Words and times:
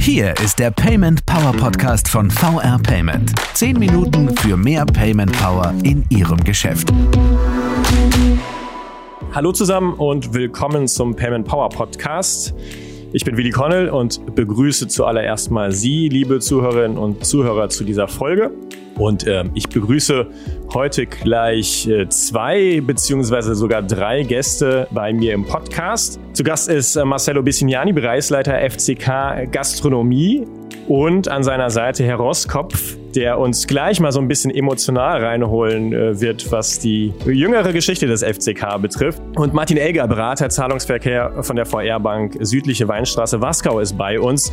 Hier 0.00 0.34
ist 0.42 0.58
der 0.58 0.70
Payment 0.70 1.24
Power 1.26 1.52
Podcast 1.52 2.08
von 2.08 2.30
VR 2.30 2.78
Payment. 2.82 3.32
Zehn 3.54 3.78
Minuten 3.78 4.34
für 4.36 4.56
mehr 4.56 4.86
Payment 4.86 5.32
Power 5.32 5.74
in 5.82 6.04
Ihrem 6.08 6.42
Geschäft. 6.44 6.88
Hallo 9.34 9.52
zusammen 9.52 9.94
und 9.94 10.32
willkommen 10.32 10.88
zum 10.88 11.14
Payment 11.14 11.46
Power 11.46 11.68
Podcast. 11.68 12.54
Ich 13.12 13.24
bin 13.24 13.36
Willi 13.36 13.50
Connell 13.50 13.88
und 13.88 14.34
begrüße 14.34 14.88
zuallererst 14.88 15.50
mal 15.50 15.72
Sie, 15.72 16.08
liebe 16.08 16.40
Zuhörerinnen 16.40 16.98
und 16.98 17.24
Zuhörer, 17.24 17.68
zu 17.68 17.84
dieser 17.84 18.08
Folge. 18.08 18.50
Und 18.96 19.26
äh, 19.26 19.44
ich 19.54 19.68
begrüße 19.68 20.26
heute 20.74 21.06
gleich 21.06 21.86
äh, 21.88 22.08
zwei 22.08 22.80
beziehungsweise 22.84 23.54
sogar 23.54 23.82
drei 23.82 24.22
Gäste 24.22 24.86
bei 24.90 25.12
mir 25.12 25.34
im 25.34 25.44
Podcast. 25.44 26.20
Zu 26.32 26.44
Gast 26.44 26.68
ist 26.68 26.96
äh, 26.96 27.04
Marcello 27.04 27.42
Bissignani, 27.42 27.92
Bereichsleiter 27.92 28.58
FCK 28.70 29.50
Gastronomie 29.50 30.46
und 30.86 31.28
an 31.28 31.42
seiner 31.42 31.70
Seite 31.70 32.04
Herr 32.04 32.16
Roskopf, 32.16 32.96
der 33.14 33.38
uns 33.38 33.66
gleich 33.66 34.00
mal 34.00 34.12
so 34.12 34.20
ein 34.20 34.28
bisschen 34.28 34.50
emotional 34.50 35.24
reinholen 35.24 35.92
äh, 35.92 36.20
wird, 36.20 36.50
was 36.52 36.78
die 36.78 37.12
jüngere 37.26 37.72
Geschichte 37.72 38.06
des 38.06 38.22
FCK 38.22 38.80
betrifft. 38.80 39.20
Und 39.36 39.54
Martin 39.54 39.76
Elger, 39.76 40.06
Berater 40.06 40.48
Zahlungsverkehr 40.48 41.42
von 41.42 41.56
der 41.56 41.66
VR 41.66 42.00
Bank 42.00 42.36
Südliche 42.40 42.88
Weinstraße 42.88 43.40
Waskau 43.40 43.80
ist 43.80 43.96
bei 43.96 44.20
uns. 44.20 44.52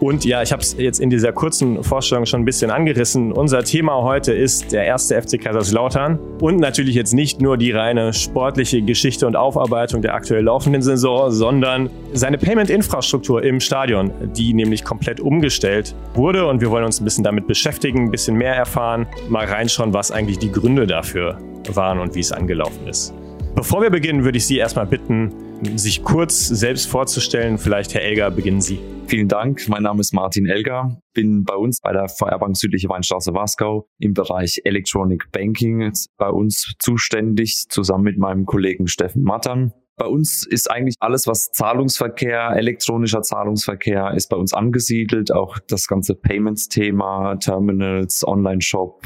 Und 0.00 0.24
ja, 0.24 0.42
ich 0.42 0.52
habe 0.52 0.62
es 0.62 0.76
jetzt 0.78 1.00
in 1.00 1.10
dieser 1.10 1.32
kurzen 1.32 1.82
Vorstellung 1.82 2.24
schon 2.24 2.42
ein 2.42 2.44
bisschen 2.44 2.70
angerissen. 2.70 3.32
Unser 3.32 3.64
Thema 3.64 4.02
heute 4.02 4.32
ist 4.32 4.72
der 4.72 4.84
erste 4.84 5.20
FC 5.20 5.40
Kaiserslautern 5.40 6.18
und 6.40 6.60
natürlich 6.60 6.94
jetzt 6.94 7.14
nicht 7.14 7.40
nur 7.40 7.56
die 7.56 7.72
reine 7.72 8.12
sportliche 8.12 8.80
Geschichte 8.80 9.26
und 9.26 9.34
Aufarbeitung 9.34 10.00
der 10.00 10.14
aktuell 10.14 10.44
laufenden 10.44 10.82
Saison, 10.82 11.32
sondern 11.32 11.90
seine 12.12 12.38
Payment-Infrastruktur 12.38 13.42
im 13.42 13.58
Stadion, 13.58 14.12
die 14.36 14.54
nämlich 14.54 14.84
komplett 14.84 15.18
umgestellt 15.18 15.96
wurde. 16.14 16.46
Und 16.46 16.60
wir 16.60 16.70
wollen 16.70 16.84
uns 16.84 17.00
ein 17.00 17.04
bisschen 17.04 17.24
damit 17.24 17.48
beschäftigen, 17.48 18.04
ein 18.04 18.10
bisschen 18.10 18.36
mehr 18.36 18.54
erfahren, 18.54 19.06
mal 19.28 19.46
reinschauen, 19.46 19.92
was 19.92 20.12
eigentlich 20.12 20.38
die 20.38 20.52
Gründe 20.52 20.86
dafür 20.86 21.38
waren 21.72 21.98
und 21.98 22.14
wie 22.14 22.20
es 22.20 22.30
angelaufen 22.30 22.86
ist. 22.86 23.12
Bevor 23.56 23.82
wir 23.82 23.90
beginnen, 23.90 24.22
würde 24.22 24.38
ich 24.38 24.46
Sie 24.46 24.58
erstmal 24.58 24.86
bitten, 24.86 25.32
sich 25.76 26.02
kurz 26.02 26.46
selbst 26.46 26.88
vorzustellen. 26.88 27.58
Vielleicht, 27.58 27.94
Herr 27.94 28.02
Elger, 28.02 28.30
beginnen 28.30 28.60
Sie. 28.60 28.78
Vielen 29.06 29.28
Dank. 29.28 29.68
Mein 29.68 29.82
Name 29.82 30.00
ist 30.00 30.12
Martin 30.12 30.46
Elger. 30.46 31.00
Bin 31.14 31.44
bei 31.44 31.54
uns 31.54 31.80
bei 31.80 31.92
der 31.92 32.08
Feuerbank 32.08 32.56
Südliche 32.56 32.88
Weinstraße 32.88 33.34
Wasgau 33.34 33.88
im 33.98 34.14
Bereich 34.14 34.60
Electronic 34.64 35.30
Banking 35.32 35.92
bei 36.16 36.28
uns 36.28 36.74
zuständig, 36.78 37.66
zusammen 37.68 38.04
mit 38.04 38.18
meinem 38.18 38.44
Kollegen 38.46 38.86
Steffen 38.86 39.22
Mattern. 39.22 39.72
Bei 39.98 40.06
uns 40.06 40.46
ist 40.46 40.70
eigentlich 40.70 40.94
alles, 41.00 41.26
was 41.26 41.50
Zahlungsverkehr, 41.50 42.52
elektronischer 42.56 43.22
Zahlungsverkehr 43.22 44.12
ist 44.14 44.28
bei 44.28 44.36
uns 44.36 44.54
angesiedelt. 44.54 45.32
Auch 45.32 45.58
das 45.58 45.88
ganze 45.88 46.14
Payments-Thema, 46.14 47.36
Terminals, 47.36 48.26
Online-Shop 48.26 49.02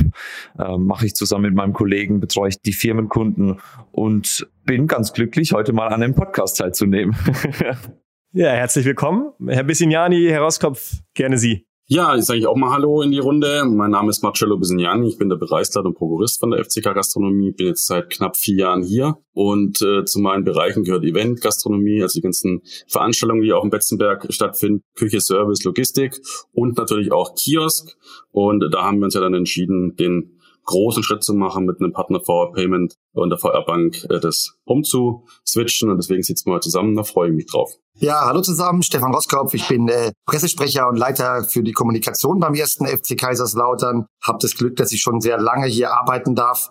äh, 0.58 0.76
mache 0.76 1.06
ich 1.06 1.14
zusammen 1.14 1.44
mit 1.44 1.54
meinem 1.54 1.72
Kollegen, 1.72 2.20
betreue 2.20 2.50
ich 2.50 2.60
die 2.60 2.74
Firmenkunden 2.74 3.58
und 3.90 4.46
bin 4.64 4.86
ganz 4.86 5.12
glücklich, 5.14 5.52
heute 5.52 5.72
mal 5.72 5.88
an 5.88 6.02
dem 6.02 6.14
Podcast 6.14 6.58
teilzunehmen. 6.58 7.16
ja, 8.32 8.50
herzlich 8.50 8.84
willkommen. 8.84 9.32
Herr 9.48 9.64
Bissignani, 9.64 10.26
Herr 10.28 10.42
Roskopf, 10.42 10.98
gerne 11.14 11.38
Sie. 11.38 11.71
Ja, 11.94 12.16
ich 12.16 12.24
sage 12.24 12.38
ich 12.38 12.46
auch 12.46 12.56
mal 12.56 12.70
Hallo 12.70 13.02
in 13.02 13.10
die 13.10 13.18
Runde. 13.18 13.66
Mein 13.66 13.90
Name 13.90 14.08
ist 14.08 14.22
Marcello 14.22 14.56
Bisignani. 14.56 15.08
Ich 15.08 15.18
bin 15.18 15.28
der 15.28 15.36
Bereichsleiter 15.36 15.88
und 15.88 15.94
Prokurist 15.94 16.40
von 16.40 16.50
der 16.50 16.64
FCK 16.64 16.94
Gastronomie. 16.94 17.50
Bin 17.50 17.66
jetzt 17.66 17.86
seit 17.86 18.08
knapp 18.08 18.38
vier 18.38 18.56
Jahren 18.56 18.82
hier. 18.82 19.18
Und 19.34 19.82
äh, 19.82 20.02
zu 20.06 20.18
meinen 20.20 20.42
Bereichen 20.42 20.84
gehört 20.84 21.04
Event, 21.04 21.42
Gastronomie, 21.42 22.00
also 22.00 22.18
die 22.18 22.22
ganzen 22.22 22.62
Veranstaltungen, 22.88 23.42
die 23.42 23.52
auch 23.52 23.62
im 23.62 23.68
Betzenberg 23.68 24.26
stattfinden, 24.30 24.82
Küche, 24.94 25.20
Service, 25.20 25.64
Logistik 25.64 26.18
und 26.52 26.78
natürlich 26.78 27.12
auch 27.12 27.34
Kiosk. 27.34 27.94
Und 28.30 28.66
da 28.72 28.84
haben 28.84 29.00
wir 29.00 29.04
uns 29.04 29.14
ja 29.14 29.20
dann 29.20 29.34
entschieden, 29.34 29.94
den 29.94 30.38
großen 30.64 31.02
Schritt 31.02 31.22
zu 31.22 31.34
machen, 31.34 31.64
mit 31.64 31.80
einem 31.80 31.92
Partner 31.92 32.20
VR 32.20 32.52
Payment 32.52 32.94
und 33.12 33.30
der 33.30 33.38
VR 33.38 33.64
Bank 33.64 34.04
äh, 34.10 34.20
das 34.20 34.54
umzuswitchen. 34.64 35.90
Und 35.90 35.98
deswegen 35.98 36.22
sitzen 36.22 36.50
wir 36.50 36.60
zusammen. 36.60 36.96
Da 36.96 37.04
freue 37.04 37.30
ich 37.30 37.34
mich 37.34 37.46
drauf. 37.46 37.72
Ja, 37.98 38.24
hallo 38.26 38.40
zusammen, 38.40 38.82
Stefan 38.82 39.14
Roskopf. 39.14 39.54
Ich 39.54 39.68
bin 39.68 39.88
äh, 39.88 40.12
Pressesprecher 40.26 40.88
und 40.88 40.96
Leiter 40.96 41.44
für 41.44 41.62
die 41.62 41.72
Kommunikation 41.72 42.40
beim 42.40 42.54
ersten 42.54 42.86
FC 42.86 43.18
Kaiserslautern. 43.18 44.06
Hab 44.22 44.40
das 44.40 44.56
Glück, 44.56 44.76
dass 44.76 44.92
ich 44.92 45.00
schon 45.00 45.20
sehr 45.20 45.38
lange 45.38 45.66
hier 45.66 45.92
arbeiten 45.92 46.34
darf 46.34 46.70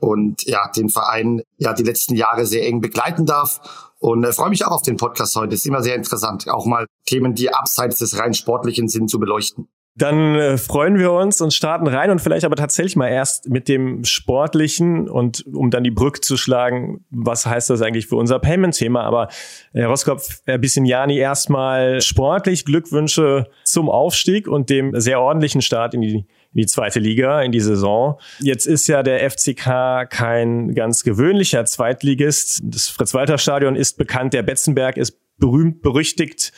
und 0.00 0.44
ja, 0.46 0.70
den 0.74 0.88
Verein 0.88 1.42
ja 1.58 1.74
die 1.74 1.82
letzten 1.82 2.16
Jahre 2.16 2.46
sehr 2.46 2.66
eng 2.66 2.80
begleiten 2.80 3.26
darf. 3.26 3.60
Und 3.98 4.24
äh, 4.24 4.32
freue 4.32 4.48
mich 4.48 4.64
auch 4.64 4.72
auf 4.72 4.82
den 4.82 4.96
Podcast 4.96 5.36
heute. 5.36 5.54
Ist 5.54 5.66
immer 5.66 5.82
sehr 5.82 5.94
interessant, 5.94 6.48
auch 6.48 6.64
mal 6.64 6.86
Themen, 7.04 7.34
die 7.34 7.52
abseits 7.52 7.98
des 7.98 8.18
rein 8.18 8.32
sportlichen 8.32 8.88
sind, 8.88 9.10
zu 9.10 9.18
beleuchten. 9.18 9.68
Dann 9.96 10.36
äh, 10.36 10.56
freuen 10.56 10.98
wir 10.98 11.12
uns 11.12 11.40
und 11.40 11.52
starten 11.52 11.88
rein 11.88 12.10
und 12.10 12.20
vielleicht 12.20 12.44
aber 12.44 12.54
tatsächlich 12.54 12.94
mal 12.94 13.08
erst 13.08 13.48
mit 13.48 13.68
dem 13.68 14.04
Sportlichen 14.04 15.08
und 15.08 15.44
um 15.52 15.70
dann 15.70 15.82
die 15.82 15.90
Brücke 15.90 16.20
zu 16.20 16.36
schlagen, 16.36 17.04
was 17.10 17.44
heißt 17.44 17.70
das 17.70 17.82
eigentlich 17.82 18.06
für 18.06 18.16
unser 18.16 18.38
Payment-Thema? 18.38 19.02
Aber 19.02 19.28
Herr 19.72 19.88
Roskopf, 19.88 20.42
Herr 20.46 20.58
Bissignani, 20.58 21.18
erstmal 21.18 22.00
sportlich 22.02 22.64
Glückwünsche 22.64 23.48
zum 23.64 23.90
Aufstieg 23.90 24.46
und 24.46 24.70
dem 24.70 24.98
sehr 24.98 25.20
ordentlichen 25.20 25.60
Start 25.60 25.92
in 25.92 26.02
die, 26.02 26.14
in 26.14 26.26
die 26.54 26.66
zweite 26.66 27.00
Liga, 27.00 27.42
in 27.42 27.50
die 27.50 27.60
Saison. 27.60 28.20
Jetzt 28.38 28.66
ist 28.66 28.86
ja 28.86 29.02
der 29.02 29.28
FCK 29.28 30.08
kein 30.08 30.72
ganz 30.74 31.02
gewöhnlicher 31.02 31.64
Zweitligist. 31.64 32.60
Das 32.62 32.88
Fritz-Walter-Stadion 32.88 33.74
ist 33.74 33.98
bekannt, 33.98 34.34
der 34.34 34.44
Betzenberg 34.44 34.96
ist 34.96 35.18
berühmt 35.40 35.82
berüchtigt 35.82 36.52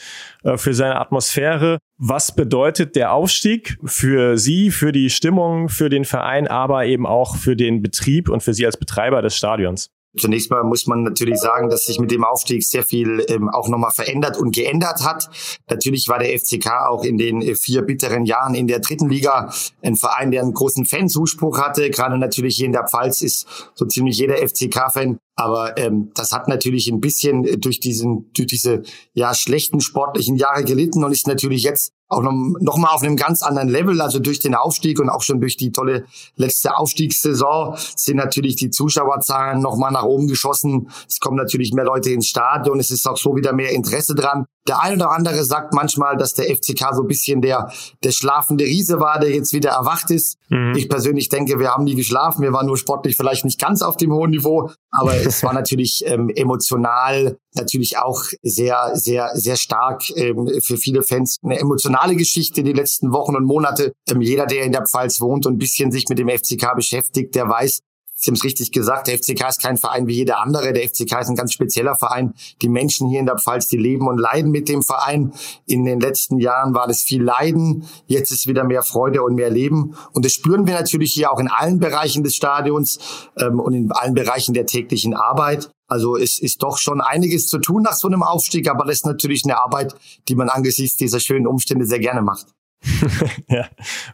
äh, 0.44 0.58
für 0.58 0.74
seine 0.74 1.00
Atmosphäre. 1.00 1.78
Was 1.96 2.34
bedeutet 2.34 2.96
der 2.96 3.12
Aufstieg 3.12 3.78
für 3.84 4.36
Sie, 4.36 4.70
für 4.70 4.92
die 4.92 5.08
Stimmung, 5.08 5.68
für 5.68 5.88
den 5.88 6.04
Verein, 6.04 6.48
aber 6.48 6.84
eben 6.84 7.06
auch 7.06 7.36
für 7.36 7.56
den 7.56 7.80
Betrieb 7.80 8.28
und 8.28 8.42
für 8.42 8.52
Sie 8.52 8.66
als 8.66 8.76
Betreiber 8.76 9.22
des 9.22 9.36
Stadions? 9.36 9.88
Zunächst 10.18 10.50
mal 10.50 10.62
muss 10.62 10.86
man 10.86 11.02
natürlich 11.02 11.38
sagen, 11.38 11.70
dass 11.70 11.86
sich 11.86 11.98
mit 11.98 12.10
dem 12.10 12.24
Aufstieg 12.24 12.62
sehr 12.64 12.84
viel 12.84 13.24
ähm, 13.28 13.48
auch 13.48 13.68
nochmal 13.68 13.92
verändert 13.92 14.36
und 14.36 14.54
geändert 14.54 15.02
hat. 15.02 15.30
Natürlich 15.70 16.08
war 16.08 16.18
der 16.18 16.38
FCK 16.38 16.88
auch 16.88 17.04
in 17.04 17.16
den 17.16 17.40
äh, 17.40 17.54
vier 17.54 17.82
bitteren 17.82 18.26
Jahren 18.26 18.54
in 18.54 18.66
der 18.66 18.80
dritten 18.80 19.08
Liga 19.08 19.52
ein 19.82 19.96
Verein, 19.96 20.30
der 20.30 20.42
einen 20.42 20.52
großen 20.52 20.84
Fanzuspruch 20.84 21.58
hatte. 21.58 21.88
Gerade 21.90 22.18
natürlich 22.18 22.56
hier 22.56 22.66
in 22.66 22.72
der 22.72 22.86
Pfalz 22.86 23.22
ist 23.22 23.46
so 23.74 23.86
ziemlich 23.86 24.18
jeder 24.18 24.36
FCK-Fan 24.36 25.18
aber 25.34 25.78
ähm, 25.78 26.10
das 26.14 26.32
hat 26.32 26.48
natürlich 26.48 26.88
ein 26.88 27.00
bisschen 27.00 27.60
durch 27.60 27.80
diesen, 27.80 28.30
durch 28.34 28.48
diese 28.48 28.82
ja 29.14 29.34
schlechten 29.34 29.80
sportlichen 29.80 30.36
Jahre 30.36 30.64
gelitten 30.64 31.04
und 31.04 31.12
ist 31.12 31.26
natürlich 31.26 31.62
jetzt 31.62 31.92
auch 32.12 32.22
noch, 32.22 32.32
noch 32.60 32.76
mal 32.76 32.90
auf 32.90 33.02
einem 33.02 33.16
ganz 33.16 33.42
anderen 33.42 33.68
Level. 33.68 34.00
Also 34.00 34.18
durch 34.18 34.38
den 34.38 34.54
Aufstieg 34.54 35.00
und 35.00 35.08
auch 35.08 35.22
schon 35.22 35.40
durch 35.40 35.56
die 35.56 35.72
tolle 35.72 36.04
letzte 36.36 36.76
Aufstiegssaison 36.76 37.76
sind 37.96 38.16
natürlich 38.16 38.56
die 38.56 38.70
Zuschauerzahlen 38.70 39.60
noch 39.60 39.76
mal 39.76 39.90
nach 39.90 40.04
oben 40.04 40.28
geschossen. 40.28 40.90
Es 41.08 41.20
kommen 41.20 41.36
natürlich 41.36 41.72
mehr 41.72 41.84
Leute 41.84 42.10
ins 42.10 42.26
Stadion. 42.26 42.78
Es 42.78 42.90
ist 42.90 43.08
auch 43.08 43.16
so 43.16 43.34
wieder 43.34 43.52
mehr 43.52 43.70
Interesse 43.70 44.14
dran. 44.14 44.44
Der 44.68 44.80
eine 44.80 44.94
oder 44.94 45.10
andere 45.10 45.42
sagt 45.44 45.74
manchmal, 45.74 46.16
dass 46.16 46.34
der 46.34 46.44
FCK 46.54 46.94
so 46.94 47.02
ein 47.02 47.08
bisschen 47.08 47.40
der, 47.40 47.72
der 48.04 48.12
schlafende 48.12 48.64
Riese 48.64 49.00
war, 49.00 49.18
der 49.18 49.30
jetzt 49.30 49.52
wieder 49.52 49.70
erwacht 49.70 50.10
ist. 50.10 50.38
Mhm. 50.50 50.74
Ich 50.76 50.88
persönlich 50.88 51.28
denke, 51.30 51.58
wir 51.58 51.70
haben 51.70 51.84
nie 51.84 51.96
geschlafen. 51.96 52.42
Wir 52.42 52.52
waren 52.52 52.66
nur 52.66 52.76
sportlich 52.76 53.16
vielleicht 53.16 53.44
nicht 53.44 53.60
ganz 53.60 53.82
auf 53.82 53.96
dem 53.96 54.12
hohen 54.12 54.30
Niveau, 54.30 54.70
aber 54.90 55.14
es 55.14 55.42
war 55.42 55.52
natürlich 55.54 56.04
ähm, 56.06 56.28
emotional 56.28 57.38
natürlich 57.54 57.98
auch 57.98 58.22
sehr, 58.42 58.90
sehr, 58.94 59.30
sehr 59.34 59.56
stark 59.56 60.08
ähm, 60.16 60.48
für 60.64 60.76
viele 60.76 61.02
Fans 61.02 61.38
eine 61.42 61.58
emotionale 61.58 62.16
Geschichte 62.16 62.62
die 62.62 62.72
letzten 62.72 63.12
Wochen 63.12 63.36
und 63.36 63.44
Monate. 63.44 63.92
Ähm, 64.10 64.20
jeder, 64.20 64.46
der 64.46 64.64
in 64.64 64.72
der 64.72 64.86
Pfalz 64.86 65.20
wohnt 65.20 65.46
und 65.46 65.54
ein 65.54 65.58
bisschen 65.58 65.90
sich 65.92 66.08
mit 66.08 66.18
dem 66.18 66.28
FCK 66.28 66.74
beschäftigt, 66.74 67.34
der 67.34 67.48
weiß, 67.48 67.80
Sie 68.22 68.30
haben 68.30 68.36
es 68.36 68.44
richtig 68.44 68.70
gesagt, 68.70 69.08
der 69.08 69.18
FCK 69.18 69.48
ist 69.48 69.60
kein 69.60 69.76
Verein 69.76 70.06
wie 70.06 70.14
jeder 70.14 70.40
andere. 70.40 70.72
Der 70.72 70.88
FCK 70.88 71.20
ist 71.20 71.28
ein 71.28 71.34
ganz 71.34 71.52
spezieller 71.52 71.96
Verein. 71.96 72.34
Die 72.62 72.68
Menschen 72.68 73.08
hier 73.08 73.18
in 73.18 73.26
der 73.26 73.36
Pfalz, 73.36 73.66
die 73.66 73.76
leben 73.76 74.06
und 74.06 74.16
leiden 74.16 74.52
mit 74.52 74.68
dem 74.68 74.82
Verein. 74.82 75.32
In 75.66 75.84
den 75.84 75.98
letzten 75.98 76.38
Jahren 76.38 76.72
war 76.72 76.86
das 76.86 77.02
viel 77.02 77.20
Leiden. 77.20 77.84
Jetzt 78.06 78.30
ist 78.30 78.46
wieder 78.46 78.62
mehr 78.62 78.82
Freude 78.82 79.24
und 79.24 79.34
mehr 79.34 79.50
Leben. 79.50 79.96
Und 80.12 80.24
das 80.24 80.34
spüren 80.34 80.68
wir 80.68 80.74
natürlich 80.74 81.12
hier 81.12 81.32
auch 81.32 81.40
in 81.40 81.48
allen 81.48 81.80
Bereichen 81.80 82.22
des 82.22 82.36
Stadions 82.36 83.00
ähm, 83.38 83.58
und 83.58 83.74
in 83.74 83.90
allen 83.90 84.14
Bereichen 84.14 84.54
der 84.54 84.66
täglichen 84.66 85.14
Arbeit. 85.14 85.72
Also 85.92 86.16
es 86.16 86.38
ist 86.38 86.62
doch 86.62 86.78
schon 86.78 87.02
einiges 87.02 87.48
zu 87.48 87.58
tun 87.58 87.82
nach 87.82 87.92
so 87.92 88.08
einem 88.08 88.22
Aufstieg, 88.22 88.68
aber 88.68 88.86
das 88.86 88.96
ist 88.96 89.06
natürlich 89.06 89.44
eine 89.44 89.58
Arbeit, 89.58 89.94
die 90.26 90.34
man 90.34 90.48
angesichts 90.48 90.96
dieser 90.96 91.20
schönen 91.20 91.46
Umstände 91.46 91.84
sehr 91.84 91.98
gerne 91.98 92.22
macht. 92.22 92.46
ja. 93.48 93.68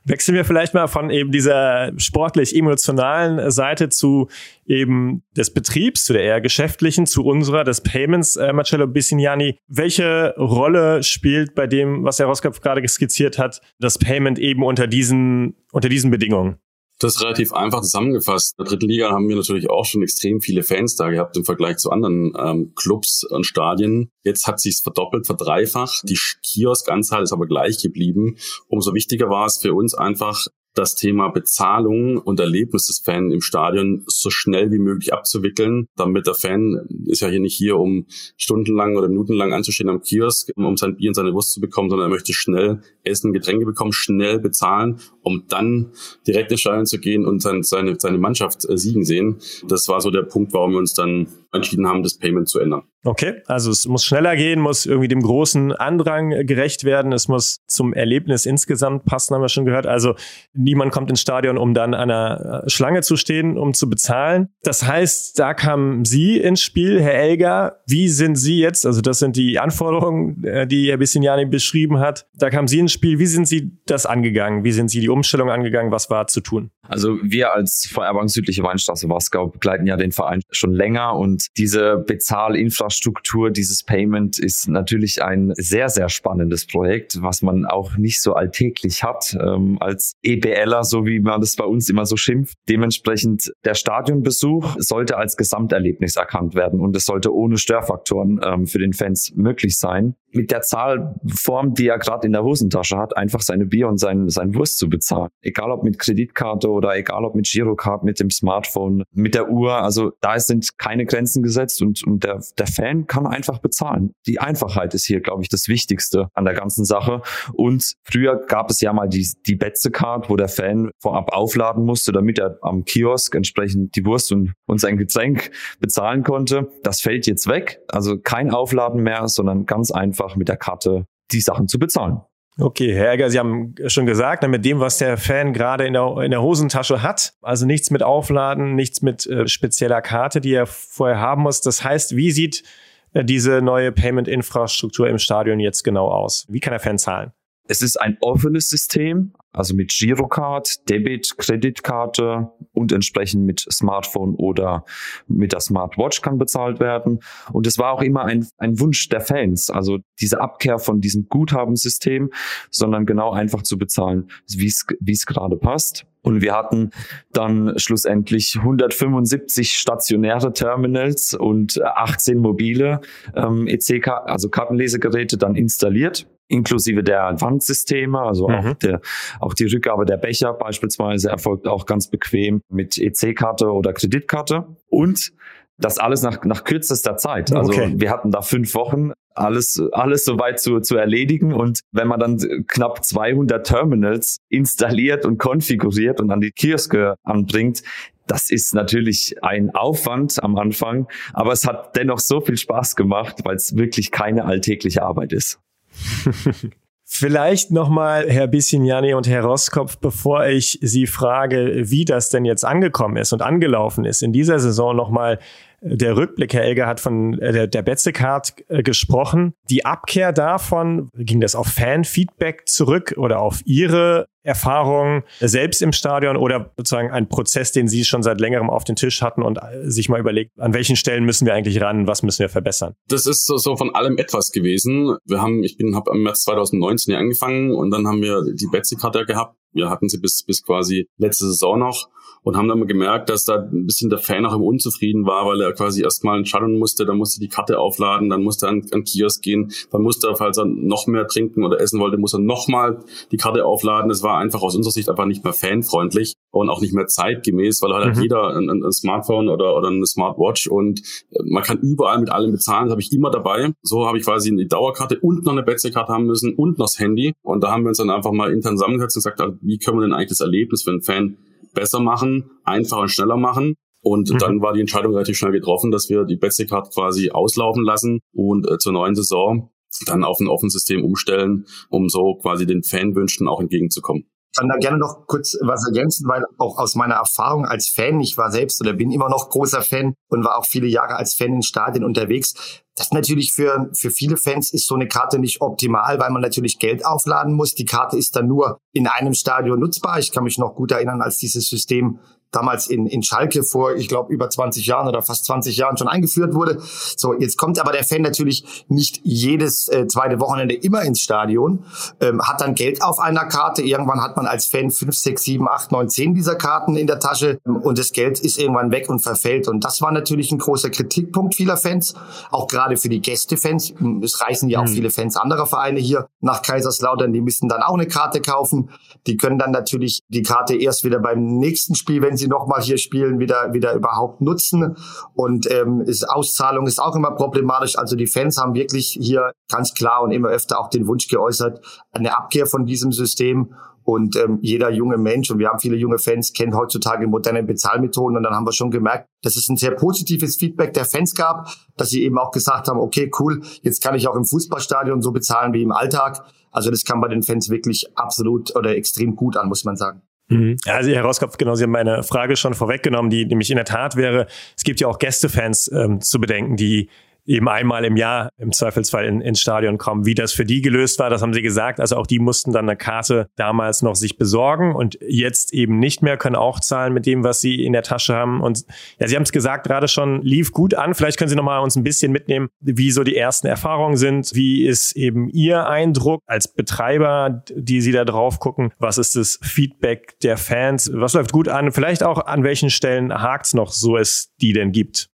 Wechseln 0.05 0.35
wir 0.35 0.45
vielleicht 0.45 0.75
mal 0.75 0.89
von 0.89 1.09
eben 1.11 1.31
dieser 1.31 1.93
sportlich 1.97 2.55
emotionalen 2.55 3.51
Seite 3.51 3.89
zu 3.89 4.29
eben 4.67 5.23
des 5.37 5.55
Betriebs, 5.55 6.05
zu 6.05 6.13
der 6.13 6.23
eher 6.23 6.41
geschäftlichen, 6.41 7.07
zu 7.07 7.25
unserer, 7.25 7.63
des 7.63 7.81
Payments, 7.81 8.37
äh, 8.37 8.53
Marcello 8.53 8.89
Bissignani. 8.89 9.59
Welche 9.69 10.35
Rolle 10.37 11.03
spielt 11.05 11.55
bei 11.55 11.67
dem, 11.67 12.05
was 12.05 12.19
Herr 12.19 12.27
Roskopf 12.27 12.61
gerade 12.61 12.87
skizziert 12.87 13.39
hat, 13.39 13.63
das 13.79 13.99
Payment 13.99 14.39
eben 14.39 14.65
unter 14.65 14.89
diesen, 14.89 15.55
unter 15.73 15.89
diesen 15.89 16.11
Bedingungen? 16.11 16.59
Das 16.99 17.15
ist 17.15 17.23
relativ 17.23 17.53
einfach 17.53 17.81
zusammengefasst. 17.81 18.57
In 18.59 18.65
der 18.65 18.71
dritten 18.71 18.89
Liga 18.89 19.11
haben 19.11 19.29
wir 19.29 19.37
natürlich 19.37 19.71
auch 19.71 19.85
schon 19.85 20.03
extrem 20.03 20.41
viele 20.41 20.65
Fans 20.65 20.97
da 20.97 21.11
gehabt 21.11 21.37
im 21.37 21.45
Vergleich 21.45 21.77
zu 21.77 21.91
anderen 21.91 22.33
ähm, 22.37 22.73
Clubs 22.75 23.25
und 23.25 23.47
Stadien. 23.47 24.11
Jetzt 24.25 24.47
hat 24.47 24.61
sich's 24.61 24.81
verdoppelt, 24.81 25.27
verdreifacht. 25.27 26.03
Die 26.09 26.19
Kioskanzahl 26.43 27.23
ist 27.23 27.33
aber 27.33 27.47
gleich 27.47 27.81
geblieben. 27.81 28.37
Umso 28.67 28.95
wichtiger 28.95 29.31
war 29.31 29.47
es 29.47 29.59
für 29.59 29.75
uns 29.75 29.95
einfach, 29.95 30.47
das 30.79 30.95
Thema 30.95 31.29
Bezahlung 31.29 32.19
und 32.19 32.39
Erlebnis 32.39 32.87
des 32.87 33.01
Fans 33.01 33.35
im 33.35 33.41
Stadion 33.41 34.05
so 34.07 34.31
schnell 34.31 34.71
wie 34.71 34.79
möglich 34.79 35.13
abzuwickeln, 35.13 35.89
damit 35.97 36.27
der 36.27 36.35
Fan 36.35 36.87
ist 37.07 37.21
ja 37.21 37.29
hier 37.29 37.41
nicht 37.41 37.57
hier, 37.57 37.77
um 37.79 38.07
stundenlang 38.37 38.97
oder 38.97 39.09
minutenlang 39.09 39.53
anzustehen 39.53 39.89
am 39.89 40.01
Kiosk, 40.01 40.51
um 40.55 40.77
sein 40.77 40.97
Bier 40.97 41.11
und 41.11 41.15
seine 41.15 41.35
Wurst 41.35 41.53
zu 41.53 41.61
bekommen, 41.61 41.91
sondern 41.91 42.09
er 42.09 42.15
möchte 42.15 42.33
schnell 42.33 42.81
Essen, 43.03 43.33
Getränke 43.33 43.67
bekommen, 43.67 43.93
schnell 43.93 44.39
bezahlen, 44.39 45.01
um 45.29 45.45
dann 45.49 45.93
direkt 46.27 46.51
ins 46.51 46.61
Stadion 46.61 46.87
zu 46.87 46.99
gehen 46.99 47.27
und 47.27 47.41
seine, 47.41 47.63
seine 47.63 48.19
Mannschaft 48.19 48.69
äh, 48.69 48.77
siegen 48.77 49.05
sehen. 49.05 49.37
Das 49.69 49.87
war 49.89 50.01
so 50.01 50.11
der 50.11 50.23
Punkt, 50.23 50.53
warum 50.55 50.73
wir 50.73 50.79
uns 50.79 50.95
dann 50.95 51.29
entschieden 51.53 51.87
haben, 51.87 52.03
das 52.03 52.19
Payment 52.19 52.49
zu 52.49 52.59
ändern. 52.59 52.83
Okay, 53.05 53.43
also 53.47 53.71
es 53.71 53.87
muss 53.87 54.05
schneller 54.05 54.37
gehen, 54.37 54.61
muss 54.61 54.85
irgendwie 54.85 55.09
dem 55.09 55.23
großen 55.23 55.73
Andrang 55.73 56.31
gerecht 56.47 56.85
werden, 56.85 57.13
es 57.13 57.29
muss 57.29 57.61
zum 57.67 57.95
Erlebnis 57.95 58.45
insgesamt 58.45 59.05
passen, 59.05 59.35
haben 59.35 59.41
wir 59.41 59.49
schon 59.49 59.65
gehört. 59.65 59.87
Also 59.87 60.15
niemand 60.53 60.93
kommt 60.93 61.09
ins 61.09 61.21
Stadion, 61.21 61.59
um 61.59 61.75
dann 61.75 61.95
an 61.95 62.11
einer 62.11 62.65
äh, 62.65 62.69
Schlange 62.69 63.03
zu 63.03 63.17
stehen, 63.17 63.57
um 63.57 63.73
zu 63.73 63.89
bezahlen. 63.89 64.49
Das 64.63 64.85
heißt, 64.85 65.39
da 65.39 65.55
kamen 65.55 66.05
Sie 66.05 66.39
ins 66.39 66.61
Spiel, 66.61 67.01
Herr 67.01 67.15
Elger. 67.15 67.81
Wie 67.87 68.09
sind 68.09 68.35
Sie 68.35 68.59
jetzt, 68.59 68.85
also 68.85 69.01
das 69.01 69.21
sind 69.21 69.37
die 69.37 69.59
Anforderungen, 69.59 70.43
äh, 70.45 70.67
die 70.67 70.91
Herr 70.91 70.99
Bissignani 70.99 71.47
beschrieben 71.47 72.01
hat, 72.01 72.27
da 72.35 72.51
kamen 72.51 72.67
Sie 72.67 72.81
ins 72.81 72.93
Spiel. 72.93 73.19
Wie 73.21 73.27
sind 73.27 73.47
Sie 73.47 73.79
das 73.87 74.07
angegangen? 74.07 74.65
Wie 74.65 74.73
sind 74.73 74.91
Sie 74.91 75.01
die 75.01 75.09
Umstellung 75.19 75.51
angegangen? 75.51 75.93
Was 75.93 76.11
war 76.11 76.27
zu 76.27 76.41
tun? 76.41 76.71
Also 76.89 77.19
wir 77.23 77.53
als 77.53 77.89
VR 77.93 78.27
Südliche 78.29 78.63
Weinstraße 78.63 79.09
Wasgau 79.09 79.49
begleiten 79.49 79.87
ja 79.87 79.97
den 79.97 80.13
Verein 80.13 80.41
schon 80.51 80.73
länger 80.73 81.15
und 81.15 81.47
diese 81.57 81.99
Bezahlinfrastruktur, 82.07 83.51
dieses 83.51 83.83
Payment 83.83 84.39
ist 84.39 84.69
natürlich 84.69 85.23
ein 85.23 85.53
sehr, 85.55 85.89
sehr 85.89 86.09
spannendes 86.09 86.67
Projekt, 86.67 87.23
was 87.23 87.43
man 87.43 87.67
auch 87.67 87.97
nicht 87.97 88.23
so 88.23 88.35
alltäglich 88.35 89.05
hat 89.05 89.37
ähm, 89.41 89.77
als 89.81 90.15
EBLer, 90.23 90.83
so 90.85 91.05
wie 91.05 91.21
man 91.21 91.41
das 91.41 91.57
bei 91.57 91.65
uns 91.65 91.89
immer 91.89 92.07
so 92.07 92.17
schimpft. 92.17 92.57
Dementsprechend 92.69 93.53
der 93.65 93.75
Stadionbesuch 93.75 94.77
sollte 94.79 95.17
als 95.17 95.37
Gesamterlebnis 95.37 96.17
erkannt 96.17 96.55
werden 96.55 96.81
und 96.81 96.97
es 96.97 97.05
sollte 97.05 97.35
ohne 97.35 97.59
Störfaktoren 97.59 98.41
ähm, 98.43 98.67
für 98.67 98.79
den 98.79 98.93
Fans 98.93 99.33
möglich 99.35 99.79
sein 99.79 100.15
mit 100.33 100.51
der 100.51 100.61
Zahlform, 100.61 101.75
die 101.75 101.89
er 101.89 101.99
gerade 101.99 102.27
in 102.27 102.33
der 102.33 102.45
Hosentasche 102.45 102.99
hat, 102.99 103.17
einfach 103.17 103.41
seine 103.41 103.67
Bier 103.67 103.89
und 103.89 103.99
sein, 103.99 104.29
sein 104.29 104.55
Wurst 104.55 104.79
zu 104.79 104.89
bezahlen. 104.89 105.31
Egal 105.43 105.71
ob 105.71 105.85
mit 105.85 105.99
Kreditkarte 105.99 106.69
oder 106.71 106.97
egal 106.97 107.25
ob 107.25 107.35
mit 107.35 107.49
Girocard, 107.51 108.05
mit 108.05 108.21
dem 108.21 108.31
Smartphone, 108.31 109.05
mit 109.13 109.35
der 109.35 109.51
Uhr. 109.51 109.83
Also 109.83 110.13
da 110.21 110.39
sind 110.39 110.79
keine 110.79 111.07
Grenzen 111.07 111.43
gesetzt 111.43 111.83
und, 111.83 112.05
und 112.07 112.25
der, 112.25 112.43
der 112.59 112.67
Fan 112.67 113.07
kann 113.07 113.27
einfach 113.27 113.59
bezahlen. 113.59 114.13
Die 114.27 114.39
Einfachheit 114.39 114.95
ist 114.95 115.07
hier, 115.07 115.21
glaube 115.21 115.43
ich, 115.43 115.49
das 115.49 115.69
Wichtigste 115.69 116.29
an 116.35 116.45
der 116.45 116.55
ganzen 116.55 116.85
Sache. 116.85 117.23
Und 117.55 117.95
früher 118.05 118.37
gab 118.47 118.71
es 118.71 118.81
ja 118.81 118.93
mal 118.93 119.09
die, 119.09 119.27
die 119.47 119.57
Betze-Card, 119.57 120.29
wo 120.29 120.37
der 120.37 120.49
Fan 120.49 120.91
vorab 121.01 121.33
aufladen 121.33 121.85
musste, 121.85 122.13
damit 122.13 122.39
er 122.39 122.59
am 122.63 122.85
Kiosk 122.85 123.35
entsprechend 123.35 123.97
die 123.97 124.05
Wurst 124.05 124.33
und, 124.33 124.53
und 124.67 124.81
sein 124.81 124.97
Getränk 124.97 125.51
bezahlen 125.81 126.23
konnte. 126.23 126.69
Das 126.83 127.01
fällt 127.01 127.27
jetzt 127.27 127.49
weg. 127.49 127.81
Also 127.89 128.19
kein 128.19 128.51
Aufladen 128.51 129.03
mehr, 129.03 129.29
sondern 129.29 129.67
ganz 129.67 129.91
einfach 129.91 130.18
einfach 130.19 130.37
mit 130.37 130.49
der 130.49 130.57
Karte 130.57 131.07
die 131.31 131.41
Sachen 131.41 131.69
zu 131.69 131.79
bezahlen. 131.79 132.21
Okay, 132.61 132.93
Herr 132.93 133.13
Egger, 133.13 133.31
Sie 133.31 133.39
haben 133.39 133.77
schon 133.87 134.05
gesagt, 134.05 134.47
mit 134.49 134.65
dem, 134.65 134.81
was 134.81 134.99
der 134.99 135.17
Fan 135.17 135.53
gerade 135.53 135.87
in 135.87 135.93
der, 135.93 136.17
in 136.23 136.33
der 136.33 136.43
Hosentasche 136.43 137.03
hat, 137.03 137.35
also 137.41 137.67
nichts 137.67 137.91
mit 137.91 138.03
Aufladen, 138.03 138.75
nichts 138.75 139.01
mit 139.01 139.27
äh, 139.27 139.47
spezieller 139.47 140.03
Karte, 140.03 140.41
die 140.41 140.55
er 140.55 140.67
vorher 140.67 141.21
haben 141.21 141.43
muss. 141.43 141.61
Das 141.61 141.85
heißt, 141.85 142.17
wie 142.17 142.33
sieht 142.33 142.65
äh, 143.13 143.25
diese 143.25 143.63
neue 143.63 143.93
Payment-Infrastruktur 143.93 145.09
im 145.09 145.19
Stadion 145.19 145.61
jetzt 145.61 145.85
genau 145.85 146.09
aus? 146.09 146.47
Wie 146.49 146.59
kann 146.59 146.73
der 146.73 146.81
Fan 146.81 146.99
zahlen? 146.99 147.31
Es 147.69 147.81
ist 147.81 148.01
ein 148.01 148.17
offenes 148.23 148.69
System, 148.69 149.35
also 149.59 149.75
mit 149.75 149.91
Girocard, 149.91 150.89
Debit, 150.89 151.37
Kreditkarte 151.37 152.51
und 152.73 152.93
entsprechend 152.93 153.45
mit 153.45 153.67
Smartphone 153.71 154.35
oder 154.37 154.85
mit 155.27 155.53
der 155.53 155.61
Smartwatch 155.61 156.23
kann 156.23 156.39
bezahlt 156.39 156.79
werden. 156.79 157.19
Und 157.53 157.67
es 157.67 157.77
war 157.77 157.93
auch 157.93 158.03
immer 158.03 158.25
ein, 158.25 158.47
ein 158.59 158.79
Wunsch 158.79 159.09
der 159.09 159.21
Fans, 159.21 159.69
also 159.69 159.99
diese 160.21 160.41
Abkehr 160.41 160.79
von 160.79 161.01
diesem 161.01 161.29
Guthabensystem, 161.29 162.31
sondern 162.71 163.05
genau 163.05 163.33
einfach 163.33 163.63
zu 163.63 163.79
bezahlen, 163.79 164.31
wie 164.49 164.67
es 164.67 165.27
gerade 165.27 165.57
passt. 165.57 166.07
Und 166.23 166.41
wir 166.41 166.55
hatten 166.55 166.91
dann 167.33 167.79
schlussendlich 167.79 168.57
175 168.59 169.73
stationäre 169.73 170.53
Terminals 170.53 171.35
und 171.35 171.83
18 171.83 172.39
mobile 172.39 173.01
ähm, 173.35 173.67
EC, 173.67 174.07
also 174.07 174.49
Kartenlesegeräte 174.51 175.39
dann 175.39 175.55
installiert 175.55 176.29
inklusive 176.49 177.03
der 177.03 177.37
Wandsysteme, 177.41 178.21
also 178.21 178.49
mhm. 178.49 178.55
auch, 178.55 178.75
der, 178.75 179.01
auch 179.41 179.55
die 179.55 179.67
Rückgabe 179.67 180.05
der 180.05 180.17
Becher 180.17 180.55
beispielsweise 180.55 181.31
erfolgt 181.31 181.69
auch 181.69 181.87
ganz 181.87 182.09
bequem 182.09 182.61
mit 182.69 182.99
EC-Karte 182.99 183.71
oder 183.71 183.93
Kreditkarte 183.93 184.67
und 184.89 185.33
das 185.79 185.99
alles 185.99 186.23
nach, 186.23 186.43
nach 186.45 186.65
kürzester 186.65 187.17
Zeit. 187.17 187.55
Also 187.55 187.73
okay. 187.73 187.95
wir 187.97 188.11
hatten 188.11 188.33
da 188.33 188.43
fünf 188.43 188.75
Wochen, 188.75 189.13
alles, 189.35 189.81
alles 189.93 190.25
soweit 190.25 190.61
zu, 190.61 190.81
zu 190.81 190.97
erledigen. 190.97 191.53
Und 191.53 191.81
wenn 191.93 192.09
man 192.09 192.19
dann 192.19 192.39
knapp 192.67 193.05
200 193.05 193.65
Terminals 193.65 194.39
installiert 194.49 195.25
und 195.25 195.39
konfiguriert 195.39 196.21
und 196.21 196.31
an 196.33 196.41
die 196.41 196.51
Kioske 196.51 197.15
anbringt, 197.23 197.83
das 198.27 198.51
ist 198.51 198.75
natürlich 198.75 199.37
ein 199.43 199.71
Aufwand 199.71 200.43
am 200.43 200.59
Anfang, 200.59 201.09
aber 201.33 201.53
es 201.53 201.67
hat 201.67 201.97
dennoch 201.97 202.19
so 202.19 202.43
viel 202.43 202.59
Spaß 202.59 202.95
gemacht, 202.95 203.41
weil 203.45 203.57
es 203.57 203.77
wirklich 203.77 204.11
keine 204.11 204.45
alltägliche 204.45 205.03
Arbeit 205.03 205.33
ist. 205.33 205.61
Vielleicht 207.11 207.71
nochmal, 207.71 208.29
Herr 208.29 208.47
Bissignani 208.47 209.15
und 209.15 209.27
Herr 209.27 209.43
Roskopf, 209.43 209.97
bevor 209.97 210.47
ich 210.47 210.79
Sie 210.83 211.07
frage, 211.07 211.91
wie 211.91 212.05
das 212.05 212.29
denn 212.29 212.45
jetzt 212.45 212.67
angekommen 212.67 213.17
ist 213.17 213.33
und 213.33 213.41
angelaufen 213.41 214.05
ist, 214.05 214.23
in 214.23 214.33
dieser 214.33 214.59
Saison 214.59 214.95
nochmal 214.95 215.39
der 215.81 216.17
Rückblick, 216.17 216.53
Herr 216.53 216.65
Elger 216.65 216.87
hat 216.87 217.01
von 217.01 217.39
äh, 217.39 217.53
der, 217.53 217.67
der 217.67 217.83
Betzekart 217.83 218.55
äh, 218.69 218.83
gesprochen. 218.83 219.55
Die 219.71 219.87
Abkehr 219.87 220.33
davon, 220.33 221.09
ging 221.15 221.41
das 221.41 221.55
auf 221.55 221.69
Fanfeedback 221.69 222.69
zurück 222.69 223.15
oder 223.17 223.41
auf 223.41 223.61
Ihre 223.65 224.27
Erfahrungen 224.49 225.23
selbst 225.41 225.83
im 225.83 225.93
Stadion 225.93 226.37
oder 226.37 226.73
sozusagen 226.77 227.11
ein 227.11 227.29
Prozess, 227.29 227.71
den 227.71 227.87
Sie 227.87 228.05
schon 228.05 228.23
seit 228.23 228.41
längerem 228.41 228.71
auf 228.71 228.85
den 228.85 228.97
Tisch 228.97 229.21
hatten 229.21 229.43
und 229.43 229.59
äh, 229.59 229.91
sich 229.91 230.09
mal 230.09 230.19
überlegt, 230.19 230.59
an 230.59 230.73
welchen 230.73 230.97
Stellen 230.97 231.25
müssen 231.25 231.47
wir 231.47 231.55
eigentlich 231.55 231.81
ran, 231.81 232.07
was 232.07 232.23
müssen 232.23 232.41
wir 232.41 232.49
verbessern? 232.49 232.95
Das 233.09 233.27
ist 233.27 233.47
so, 233.47 233.77
von 233.77 233.95
allem 233.95 234.17
etwas 234.17 234.51
gewesen. 234.51 235.17
Wir 235.27 235.43
haben, 235.43 235.63
ich 235.63 235.77
bin, 235.77 235.95
habe 235.95 236.11
im 236.15 236.23
März 236.23 236.45
2019 236.45 237.13
hier 237.13 237.21
angefanng 237.21 237.73
und 237.73 237.91
dann 237.91 238.09
haben 238.09 238.23
wir 238.23 238.43
die 238.43 238.67
Betsy-Karte 238.73 239.27
gehabt. 239.27 239.55
Wir 239.73 239.91
hatten 239.91 240.09
sie 240.09 240.19
bis, 240.19 240.43
bis 240.45 240.63
quasi 240.63 241.09
letzte 241.19 241.47
Saison 241.47 241.79
noch 241.79 242.09
und 242.43 242.57
haben 242.57 242.69
dann 242.69 242.79
mal 242.79 242.87
gemerkt, 242.87 243.29
dass 243.29 243.45
da 243.45 243.57
ein 243.57 243.87
bisschen 243.87 244.11
der 244.11 244.19
Fan 244.19 244.47
auch 244.47 244.55
immer 244.55 244.65
unzufrieden 244.65 245.27
war, 245.27 245.47
weil 245.47 245.61
er 245.61 245.73
quasi 245.73 246.03
erstmal 246.03 246.39
entscheiden 246.39 246.79
musste, 246.79 247.05
dann 247.05 247.19
musste 247.19 247.41
die 247.41 247.49
Karte 247.49 247.79
aufladen, 247.79 248.29
dann 248.29 248.43
musste 248.43 248.67
er 248.67 248.71
an, 248.71 248.83
an 248.93 249.05
Kiosk 249.05 249.43
gehen, 249.43 249.71
dann 249.91 250.03
musste 250.03 250.29
er, 250.29 250.37
falls 250.37 250.59
er 250.59 250.65
noch 250.65 251.07
mehr 251.07 251.27
trinken 251.27 251.65
oder 251.65 251.81
essen 251.81 252.01
wollte, 252.01 252.17
muss 252.17 252.35
er 252.35 252.41
nochmal 252.41 253.05
die 253.33 253.37
Karte 253.37 253.65
aufladen. 253.65 254.09
Das 254.09 254.23
war 254.23 254.39
einfach 254.39 254.63
aus 254.63 254.75
unserer 254.75 254.93
Sicht 254.93 255.09
einfach 255.09 255.27
nicht 255.27 255.45
mehr 255.45 255.53
fanfreundlich 255.53 256.35
und 256.51 256.71
auch 256.71 256.81
nicht 256.81 256.95
mehr 256.95 257.07
zeitgemäß, 257.07 257.83
weil 257.83 257.93
halt 257.93 258.17
mhm. 258.17 258.23
jeder 258.23 258.57
ein, 258.57 258.69
ein, 258.71 258.93
Smartphone 258.93 259.49
oder, 259.49 259.77
oder 259.77 259.89
eine 259.89 260.07
Smartwatch 260.07 260.67
und 260.69 261.01
äh, 261.31 261.43
man 261.45 261.63
kann 261.63 261.79
überall 261.79 262.19
mit 262.19 262.31
allem 262.31 262.53
bezahlen, 262.53 262.87
das 262.87 262.93
habe 262.93 263.03
ich 263.03 263.13
immer 263.13 263.31
dabei. 263.31 263.73
So 263.83 264.07
habe 264.07 264.19
ich 264.19 264.25
quasi 264.25 264.51
eine 264.51 264.67
Dauerkarte 264.67 265.19
und 265.21 265.45
noch 265.45 265.53
eine 265.53 265.63
Betsy-Karte 265.63 266.13
haben 266.13 266.25
müssen 266.25 266.55
und 266.55 266.79
noch 266.79 266.87
das 266.87 266.99
Handy 266.99 267.35
und 267.43 267.63
da 267.63 267.71
haben 267.71 267.83
wir 267.83 267.89
uns 267.89 267.99
dann 267.99 268.11
einfach 268.11 268.33
mal 268.33 268.53
intern 268.53 268.77
zusammengesetzt 268.77 269.17
und 269.17 269.37
gesagt, 269.37 269.58
wie 269.63 269.79
können 269.79 269.99
wir 269.99 270.03
denn 270.03 270.13
eigentlich 270.13 270.31
das 270.31 270.41
Erlebnis 270.41 270.83
für 270.83 270.91
einen 270.91 271.03
Fan 271.03 271.39
besser 271.75 272.01
machen, 272.01 272.51
einfacher 272.65 273.03
und 273.03 273.11
schneller 273.11 273.37
machen. 273.37 273.75
Und 274.01 274.31
mhm. 274.31 274.39
dann 274.39 274.61
war 274.63 274.73
die 274.73 274.81
Entscheidung 274.81 275.13
relativ 275.13 275.37
schnell 275.37 275.53
getroffen, 275.53 275.91
dass 275.91 276.09
wir 276.09 276.25
die 276.25 276.37
Basic 276.37 276.71
Card 276.71 276.93
quasi 276.95 277.31
auslaufen 277.31 277.85
lassen 277.85 278.21
und 278.33 278.69
äh, 278.71 278.79
zur 278.79 278.93
neuen 278.93 279.15
Saison 279.15 279.71
dann 280.07 280.23
auf 280.23 280.39
ein 280.39 280.49
offenes 280.49 280.75
System 280.75 281.05
umstellen, 281.05 281.67
um 281.89 282.09
so 282.09 282.37
quasi 282.41 282.67
den 282.67 282.83
Fanwünschen 282.83 283.49
auch 283.49 283.61
entgegenzukommen 283.61 284.27
kann 284.59 284.69
da 284.69 284.77
gerne 284.77 284.99
noch 284.99 285.27
kurz 285.27 285.57
was 285.61 285.87
ergänzen, 285.87 286.29
weil 286.29 286.45
auch 286.59 286.79
aus 286.79 286.95
meiner 286.95 287.15
Erfahrung 287.15 287.65
als 287.65 287.89
Fan, 287.89 288.21
ich 288.21 288.37
war 288.37 288.51
selbst 288.51 288.81
oder 288.81 288.93
bin 288.93 289.13
immer 289.13 289.29
noch 289.29 289.51
großer 289.51 289.83
Fan 289.83 290.15
und 290.29 290.45
war 290.45 290.59
auch 290.59 290.67
viele 290.67 290.87
Jahre 290.87 291.17
als 291.17 291.35
Fan 291.35 291.55
in 291.55 291.63
Stadien 291.63 292.05
unterwegs. 292.05 292.83
Das 292.99 293.13
natürlich 293.13 293.53
für, 293.53 293.91
für 293.95 294.11
viele 294.11 294.37
Fans 294.37 294.73
ist 294.73 294.87
so 294.87 294.95
eine 294.95 295.07
Karte 295.07 295.39
nicht 295.39 295.61
optimal, 295.61 296.19
weil 296.19 296.31
man 296.31 296.43
natürlich 296.43 296.79
Geld 296.79 297.07
aufladen 297.07 297.55
muss. 297.55 297.75
Die 297.75 297.85
Karte 297.85 298.17
ist 298.17 298.35
dann 298.35 298.49
nur 298.49 298.81
in 298.93 299.07
einem 299.07 299.35
Stadion 299.35 299.79
nutzbar. 299.79 300.19
Ich 300.19 300.33
kann 300.33 300.45
mich 300.45 300.59
noch 300.59 300.75
gut 300.75 300.91
erinnern, 300.91 301.23
als 301.23 301.39
dieses 301.39 301.69
System 301.69 302.19
damals 302.51 302.89
in, 302.89 303.07
in 303.07 303.23
Schalke 303.23 303.63
vor, 303.63 303.95
ich 303.95 304.09
glaube, 304.09 304.33
über 304.33 304.49
20 304.49 304.87
Jahren 304.87 305.09
oder 305.09 305.23
fast 305.23 305.45
20 305.45 305.77
Jahren 305.77 305.97
schon 305.97 306.09
eingeführt 306.09 306.55
wurde. 306.55 306.79
So, 307.17 307.35
jetzt 307.35 307.59
kommt 307.59 307.79
aber 307.79 307.93
der 307.93 308.05
Fan 308.05 308.23
natürlich 308.23 308.85
nicht 308.89 309.21
jedes 309.23 309.89
äh, 309.89 310.07
zweite 310.07 310.41
Wochenende 310.41 310.75
immer 310.75 311.03
ins 311.03 311.21
Stadion, 311.21 311.85
ähm, 312.21 312.41
hat 312.43 312.61
dann 312.61 312.75
Geld 312.75 313.03
auf 313.03 313.19
einer 313.19 313.45
Karte. 313.45 313.83
Irgendwann 313.83 314.23
hat 314.23 314.37
man 314.37 314.47
als 314.47 314.67
Fan 314.67 314.91
5, 314.91 315.15
6, 315.15 315.43
7, 315.43 315.69
8, 315.69 315.93
9, 315.93 316.09
10 316.09 316.35
dieser 316.35 316.55
Karten 316.55 316.97
in 316.97 317.07
der 317.07 317.21
Tasche 317.21 317.59
und 317.65 317.99
das 317.99 318.13
Geld 318.13 318.41
ist 318.41 318.59
irgendwann 318.59 318.91
weg 318.91 319.09
und 319.09 319.21
verfällt. 319.21 319.69
Und 319.69 319.85
das 319.85 320.01
war 320.01 320.13
natürlich 320.13 320.51
ein 320.51 320.59
großer 320.59 320.91
Kritikpunkt 320.91 321.55
vieler 321.55 321.77
Fans, 321.77 322.15
auch 322.51 322.67
gerade 322.67 322.88
für 322.97 323.09
die 323.09 323.21
Gästefans. 323.21 323.95
Es 324.23 324.41
reisen 324.41 324.69
ja 324.69 324.81
auch 324.81 324.85
mhm. 324.85 324.89
viele 324.89 325.11
Fans 325.11 325.37
anderer 325.37 325.67
Vereine 325.67 326.01
hier 326.01 326.29
nach 326.41 326.63
Kaiserslautern, 326.63 327.33
die 327.33 327.41
müssen 327.41 327.69
dann 327.69 327.83
auch 327.83 327.95
eine 327.95 328.07
Karte 328.07 328.41
kaufen. 328.41 328.91
Die 329.27 329.37
können 329.37 329.59
dann 329.59 329.71
natürlich 329.71 330.21
die 330.29 330.43
Karte 330.43 330.77
erst 330.77 331.05
wieder 331.05 331.19
beim 331.19 331.59
nächsten 331.59 331.95
Spiel, 331.95 332.23
wenn 332.23 332.37
sie 332.37 332.49
nochmal 332.49 332.83
hier 332.83 332.99
spielen, 332.99 333.39
wieder, 333.39 333.73
wieder 333.73 333.95
überhaupt 333.95 334.41
nutzen. 334.41 334.97
Und 335.35 335.71
ähm, 335.71 336.01
ist, 336.01 336.29
Auszahlung 336.29 336.87
ist 336.87 337.01
auch 337.01 337.17
immer 337.17 337.33
problematisch. 337.33 337.99
Also 337.99 338.17
die 338.17 338.27
Fans 338.27 338.59
haben 338.59 338.75
wirklich 338.75 339.19
hier 339.21 339.53
ganz 339.71 339.95
klar 339.95 340.23
und 340.23 340.31
immer 340.31 340.49
öfter 340.49 340.81
auch 340.81 340.89
den 340.89 341.07
Wunsch 341.07 341.29
geäußert, 341.29 341.81
eine 342.13 342.37
Abkehr 342.37 342.67
von 342.67 342.87
diesem 342.87 343.13
System. 343.13 343.75
Und 344.09 344.37
ähm, 344.37 344.59
jeder 344.63 344.89
junge 344.91 345.19
Mensch, 345.19 345.51
und 345.51 345.59
wir 345.59 345.69
haben 345.69 345.81
viele 345.81 345.95
junge 345.95 346.17
Fans, 346.17 346.55
kennt 346.55 346.75
heutzutage 346.75 347.27
moderne 347.27 347.63
Bezahlmethoden. 347.63 348.39
Und 348.39 348.43
dann 348.43 348.55
haben 348.55 348.67
wir 348.67 348.73
schon 348.73 348.91
gemerkt, 348.91 349.29
dass 349.43 349.55
es 349.55 349.69
ein 349.69 349.77
sehr 349.77 349.91
positives 349.91 350.57
Feedback 350.57 350.95
der 350.95 351.05
Fans 351.05 351.35
gab, 351.35 351.69
dass 351.99 352.09
sie 352.09 352.23
eben 352.25 352.39
auch 352.39 352.51
gesagt 352.51 352.89
haben, 352.89 352.99
okay, 353.01 353.31
cool, 353.39 353.61
jetzt 353.83 354.03
kann 354.03 354.15
ich 354.15 354.27
auch 354.27 354.35
im 354.35 354.47
Fußballstadion 354.47 355.21
so 355.21 355.31
bezahlen 355.31 355.75
wie 355.75 355.83
im 355.83 355.93
Alltag. 355.93 356.43
Also 356.73 356.91
das 356.91 357.05
kam 357.05 357.21
bei 357.21 357.29
den 357.29 357.43
Fans 357.43 357.69
wirklich 357.69 358.07
absolut 358.15 358.75
oder 358.75 358.97
extrem 358.97 359.37
gut 359.37 359.59
an, 359.59 359.69
muss 359.69 359.85
man 359.85 359.97
sagen. 359.97 360.23
Mhm. 360.49 360.79
Also 360.87 361.11
Herr 361.11 361.25
Rauskopf, 361.25 361.59
genau, 361.59 361.75
Sie 361.75 361.85
haben 361.85 361.91
meine 361.91 362.23
Frage 362.23 362.57
schon 362.57 362.73
vorweggenommen, 362.73 363.31
die 363.31 363.45
nämlich 363.45 363.69
in 363.71 363.77
der 363.77 363.85
Tat 363.85 364.17
wäre, 364.17 364.47
es 364.75 364.85
gibt 364.85 365.01
ja 365.01 365.09
auch 365.09 365.19
Gästefans 365.19 365.93
ähm, 365.93 366.23
zu 366.23 366.41
bedenken, 366.41 366.77
die 366.77 367.11
eben 367.49 367.69
einmal 367.69 368.05
im 368.05 368.17
Jahr 368.17 368.51
im 368.59 368.73
Zweifelsfall 368.73 369.25
in, 369.25 369.41
ins 369.41 369.61
Stadion 369.61 369.99
kommen. 369.99 370.27
Wie 370.27 370.35
das 370.35 370.53
für 370.53 370.65
die 370.65 370.83
gelöst 370.83 371.19
war, 371.19 371.31
das 371.31 371.43
haben 371.43 371.55
sie 371.55 371.63
gesagt. 371.63 371.99
Also 371.99 372.17
auch 372.17 372.27
die 372.27 372.39
mussten 372.39 372.73
dann 372.73 372.89
eine 372.89 372.97
Karte 372.97 373.49
damals 373.57 374.03
noch 374.03 374.15
sich 374.15 374.37
besorgen 374.37 374.95
und 374.95 375.19
jetzt 375.27 375.73
eben 375.73 375.99
nicht 375.99 376.23
mehr, 376.23 376.37
können 376.37 376.57
auch 376.57 376.79
zahlen 376.79 377.15
mit 377.15 377.27
dem, 377.27 377.45
was 377.45 377.61
sie 377.61 377.85
in 377.85 377.93
der 377.93 378.03
Tasche 378.03 378.35
haben. 378.35 378.61
Und 378.61 378.85
ja, 379.19 379.27
Sie 379.27 379.35
haben 379.35 379.43
es 379.43 379.53
gesagt, 379.53 379.87
gerade 379.87 380.09
schon 380.09 380.43
lief 380.43 380.73
gut 380.73 380.95
an. 380.95 381.15
Vielleicht 381.15 381.39
können 381.39 381.49
Sie 381.49 381.57
noch 381.57 381.65
mal 381.65 381.79
uns 381.79 381.97
ein 381.97 382.05
bisschen 382.05 382.33
mitnehmen, 382.33 382.69
wie 382.81 383.11
so 383.11 383.25
die 383.25 383.37
ersten 383.37 383.67
Erfahrungen 383.67 384.17
sind. 384.17 384.51
Wie 384.55 384.87
ist 384.87 385.17
eben 385.17 385.49
Ihr 385.49 385.89
Eindruck 385.89 386.43
als 386.47 386.69
Betreiber, 386.69 387.63
die 387.75 388.03
Sie 388.03 388.13
da 388.13 388.25
drauf 388.25 388.61
gucken? 388.61 388.93
Was 388.99 389.17
ist 389.17 389.37
das 389.37 389.59
Feedback 389.63 390.39
der 390.43 390.59
Fans? 390.59 391.11
Was 391.15 391.33
läuft 391.33 391.53
gut 391.53 391.69
an? 391.69 391.93
Vielleicht 391.93 392.23
auch 392.23 392.47
an 392.47 392.63
welchen 392.63 392.91
Stellen 392.91 393.33
hakt 393.33 393.67
es 393.67 393.75
noch, 393.75 393.93
so 393.93 394.17
es 394.17 394.53
die 394.61 394.75
denn 394.75 394.93
gibt? 394.93 395.31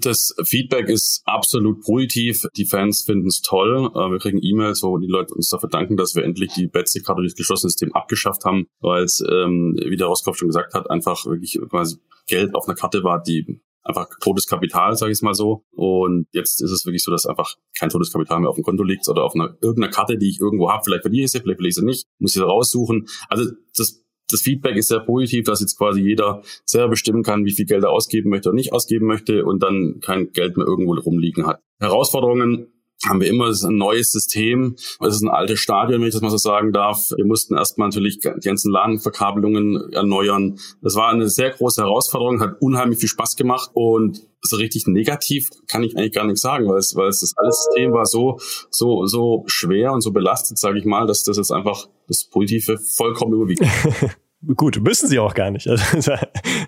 Das 0.00 0.34
Feedback 0.44 0.88
ist 0.88 1.22
absolut 1.24 1.80
positiv. 1.80 2.44
Die 2.56 2.66
Fans 2.66 3.02
finden 3.02 3.28
es 3.28 3.40
toll. 3.40 3.90
Äh, 3.94 4.10
wir 4.10 4.18
kriegen 4.18 4.38
E-Mails, 4.42 4.82
wo 4.82 4.98
die 4.98 5.06
Leute 5.06 5.34
uns 5.34 5.48
dafür 5.48 5.68
danken, 5.68 5.96
dass 5.96 6.14
wir 6.14 6.24
endlich 6.24 6.52
die 6.52 6.66
Betsy-Karte 6.66 7.22
durch 7.22 7.32
das 7.32 7.38
geschlossene 7.38 7.70
System 7.70 7.94
abgeschafft 7.94 8.44
haben, 8.44 8.66
weil 8.80 9.04
es, 9.04 9.22
ähm, 9.28 9.76
wie 9.78 9.96
der 9.96 10.06
Roskopf 10.06 10.36
schon 10.36 10.48
gesagt 10.48 10.74
hat, 10.74 10.90
einfach 10.90 11.24
wirklich 11.26 11.58
quasi 11.70 11.96
Geld 12.26 12.54
auf 12.54 12.68
einer 12.68 12.76
Karte 12.76 13.02
war, 13.04 13.22
die 13.22 13.60
einfach 13.86 14.08
totes 14.20 14.46
Kapital, 14.46 14.96
sage 14.96 15.12
ich 15.12 15.22
mal 15.22 15.34
so. 15.34 15.64
Und 15.72 16.26
jetzt 16.32 16.60
ist 16.62 16.70
es 16.70 16.84
wirklich 16.84 17.02
so, 17.02 17.10
dass 17.10 17.26
einfach 17.26 17.54
kein 17.78 17.88
totes 17.88 18.12
Kapital 18.12 18.40
mehr 18.40 18.50
auf 18.50 18.56
dem 18.56 18.64
Konto 18.64 18.82
liegt 18.82 19.08
oder 19.08 19.22
auf 19.24 19.34
einer 19.34 19.56
irgendeiner 19.60 19.92
Karte, 19.92 20.18
die 20.18 20.28
ich 20.28 20.40
irgendwo 20.40 20.70
habe. 20.70 20.82
Vielleicht 20.84 21.02
verliere 21.02 21.24
ich 21.24 21.30
sie, 21.30 21.40
vielleicht 21.40 21.58
verliere 21.58 21.68
ich 21.68 21.74
sie 21.76 21.84
nicht, 21.84 22.06
muss 22.18 22.32
ich 22.32 22.40
sie 22.40 22.44
raussuchen. 22.44 23.06
Also 23.28 23.50
das 23.76 24.02
das 24.30 24.42
Feedback 24.42 24.76
ist 24.76 24.88
sehr 24.88 25.00
positiv, 25.00 25.44
dass 25.44 25.60
jetzt 25.60 25.78
quasi 25.78 26.00
jeder 26.00 26.42
selber 26.64 26.90
bestimmen 26.90 27.22
kann, 27.22 27.44
wie 27.44 27.52
viel 27.52 27.66
Geld 27.66 27.84
er 27.84 27.90
ausgeben 27.90 28.30
möchte 28.30 28.48
oder 28.48 28.56
nicht 28.56 28.72
ausgeben 28.72 29.06
möchte 29.06 29.44
und 29.44 29.62
dann 29.62 30.00
kein 30.00 30.32
Geld 30.32 30.56
mehr 30.56 30.66
irgendwo 30.66 30.94
rumliegen 30.94 31.46
hat. 31.46 31.60
Herausforderungen 31.78 32.68
haben 33.04 33.20
wir 33.20 33.28
immer, 33.28 33.48
ein 33.48 33.76
neues 33.76 34.10
System. 34.10 34.76
Es 35.00 35.16
ist 35.16 35.22
ein 35.22 35.28
altes 35.28 35.60
Stadion, 35.60 36.00
wenn 36.00 36.08
ich 36.08 36.14
das 36.14 36.22
mal 36.22 36.30
so 36.30 36.38
sagen 36.38 36.72
darf. 36.72 37.10
Wir 37.14 37.26
mussten 37.26 37.56
erstmal 37.56 37.88
natürlich 37.88 38.18
die 38.20 38.30
ganzen 38.40 38.72
LAN-Verkabelungen 38.72 39.92
erneuern. 39.92 40.58
Das 40.82 40.94
war 40.94 41.10
eine 41.10 41.28
sehr 41.28 41.50
große 41.50 41.82
Herausforderung, 41.82 42.40
hat 42.40 42.60
unheimlich 42.60 42.98
viel 42.98 43.08
Spaß 43.08 43.36
gemacht 43.36 43.70
und 43.74 44.22
so 44.42 44.56
richtig 44.56 44.86
negativ 44.86 45.50
kann 45.66 45.82
ich 45.82 45.96
eigentlich 45.96 46.12
gar 46.12 46.24
nichts 46.24 46.40
sagen, 46.40 46.68
weil 46.68 46.78
es, 46.78 46.94
weil 46.94 47.08
es 47.08 47.20
das 47.20 47.36
alles 47.36 47.64
System 47.64 47.92
war 47.92 48.06
so, 48.06 48.38
so, 48.70 49.06
so 49.06 49.44
schwer 49.46 49.92
und 49.92 50.02
so 50.02 50.12
belastet, 50.12 50.58
sage 50.58 50.78
ich 50.78 50.84
mal, 50.84 51.06
dass 51.06 51.24
das 51.24 51.36
jetzt 51.36 51.50
einfach 51.50 51.88
das 52.06 52.24
Positive 52.24 52.78
vollkommen 52.78 53.34
überwiegt. 53.34 53.64
Gut, 54.54 54.80
müssen 54.80 55.08
sie 55.08 55.18
auch 55.18 55.34
gar 55.34 55.50
nicht. 55.50 55.66
Also, 55.76 56.12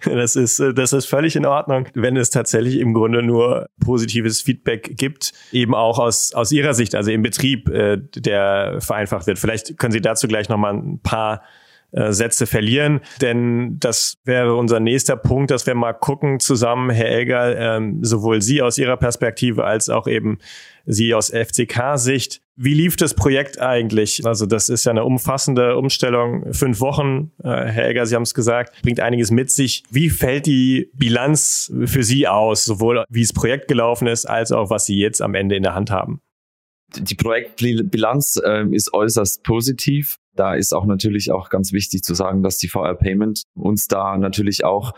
das 0.05 0.37
ist, 0.37 0.63
das 0.75 0.93
ist 0.93 1.07
völlig 1.07 1.37
in 1.37 1.47
Ordnung, 1.47 1.87
wenn 1.95 2.17
es 2.17 2.31
tatsächlich 2.31 2.79
im 2.79 2.95
Grunde 2.95 3.23
nur 3.23 3.69
positives 3.85 4.41
Feedback 4.41 4.97
gibt, 4.97 5.33
eben 5.53 5.75
auch 5.75 5.99
aus, 5.99 6.33
aus 6.35 6.53
Ihrer 6.53 6.75
Sicht, 6.75 6.95
also 6.95 7.11
im 7.11 7.23
Betrieb, 7.23 7.69
äh, 7.69 7.99
der 8.17 8.81
vereinfacht 8.81 9.27
wird. 9.27 9.39
Vielleicht 9.39 9.79
können 9.79 9.93
Sie 9.93 10.01
dazu 10.01 10.29
gleich 10.29 10.49
nochmal 10.49 10.75
ein 10.75 11.01
paar 11.03 11.43
äh, 11.91 12.13
Sätze 12.13 12.47
verlieren. 12.47 13.01
Denn 13.23 13.79
das 13.81 14.19
wäre 14.25 14.55
unser 14.57 14.79
nächster 14.79 15.17
Punkt, 15.17 15.51
dass 15.51 15.67
wir 15.67 15.75
mal 15.75 15.95
gucken 15.95 16.39
zusammen, 16.39 16.91
Herr 16.91 17.09
Elger, 17.09 17.77
ähm, 17.77 18.05
sowohl 18.05 18.43
Sie 18.43 18.61
aus 18.61 18.77
Ihrer 18.77 18.99
Perspektive 18.99 19.65
als 19.65 19.89
auch 19.89 20.07
eben 20.07 20.39
Sie 20.85 21.15
aus 21.15 21.31
FCK-Sicht. 21.31 22.43
Wie 22.61 22.75
lief 22.75 22.97
das 22.97 23.15
Projekt 23.15 23.61
eigentlich? 23.61 24.27
Also 24.27 24.45
das 24.45 24.69
ist 24.69 24.85
ja 24.85 24.91
eine 24.91 25.05
umfassende 25.05 25.77
Umstellung. 25.77 26.53
Fünf 26.53 26.81
Wochen, 26.81 27.31
äh, 27.45 27.49
Herr 27.49 27.85
Elger, 27.85 28.05
Sie 28.05 28.17
haben 28.17 28.25
es 28.25 28.35
gesagt, 28.35 28.83
bringt 28.83 28.99
einiges 28.99 29.31
mit 29.31 29.53
sich. 29.53 29.85
Wie 29.93 30.11
fällt 30.11 30.47
die 30.47 30.91
Bilanz 30.93 31.73
für 31.85 32.03
Sie 32.03 32.27
aus, 32.27 32.65
sowohl 32.65 33.05
wie 33.09 33.23
das 33.23 33.33
Projekt 33.33 33.69
gelaufen 33.69 34.09
ist, 34.09 34.27
als 34.27 34.51
auch 34.51 34.71
was 34.71 34.87
Sie 34.87 34.99
jetzt 34.99 35.23
am 35.23 35.37
Ende 35.37 35.55
in 35.55 35.63
der 35.63 35.77
Hand 35.77 35.93
haben? 35.93 36.21
Die 36.97 37.15
Projektbilanz 37.15 38.41
äh, 38.43 38.65
ist 38.71 38.95
äußerst 38.95 39.43
positiv. 39.43 40.19
Da 40.39 40.55
ist 40.55 40.73
auch 40.73 40.87
natürlich 40.87 41.33
auch 41.33 41.51
ganz 41.51 41.73
wichtig 41.73 42.03
zu 42.05 42.15
sagen, 42.15 42.45
dass 42.45 42.59
die 42.59 42.69
VR 42.69 42.95
Payment 42.95 43.43
uns 43.57 43.89
da 43.89 44.17
natürlich 44.17 44.65
auch 44.65 44.95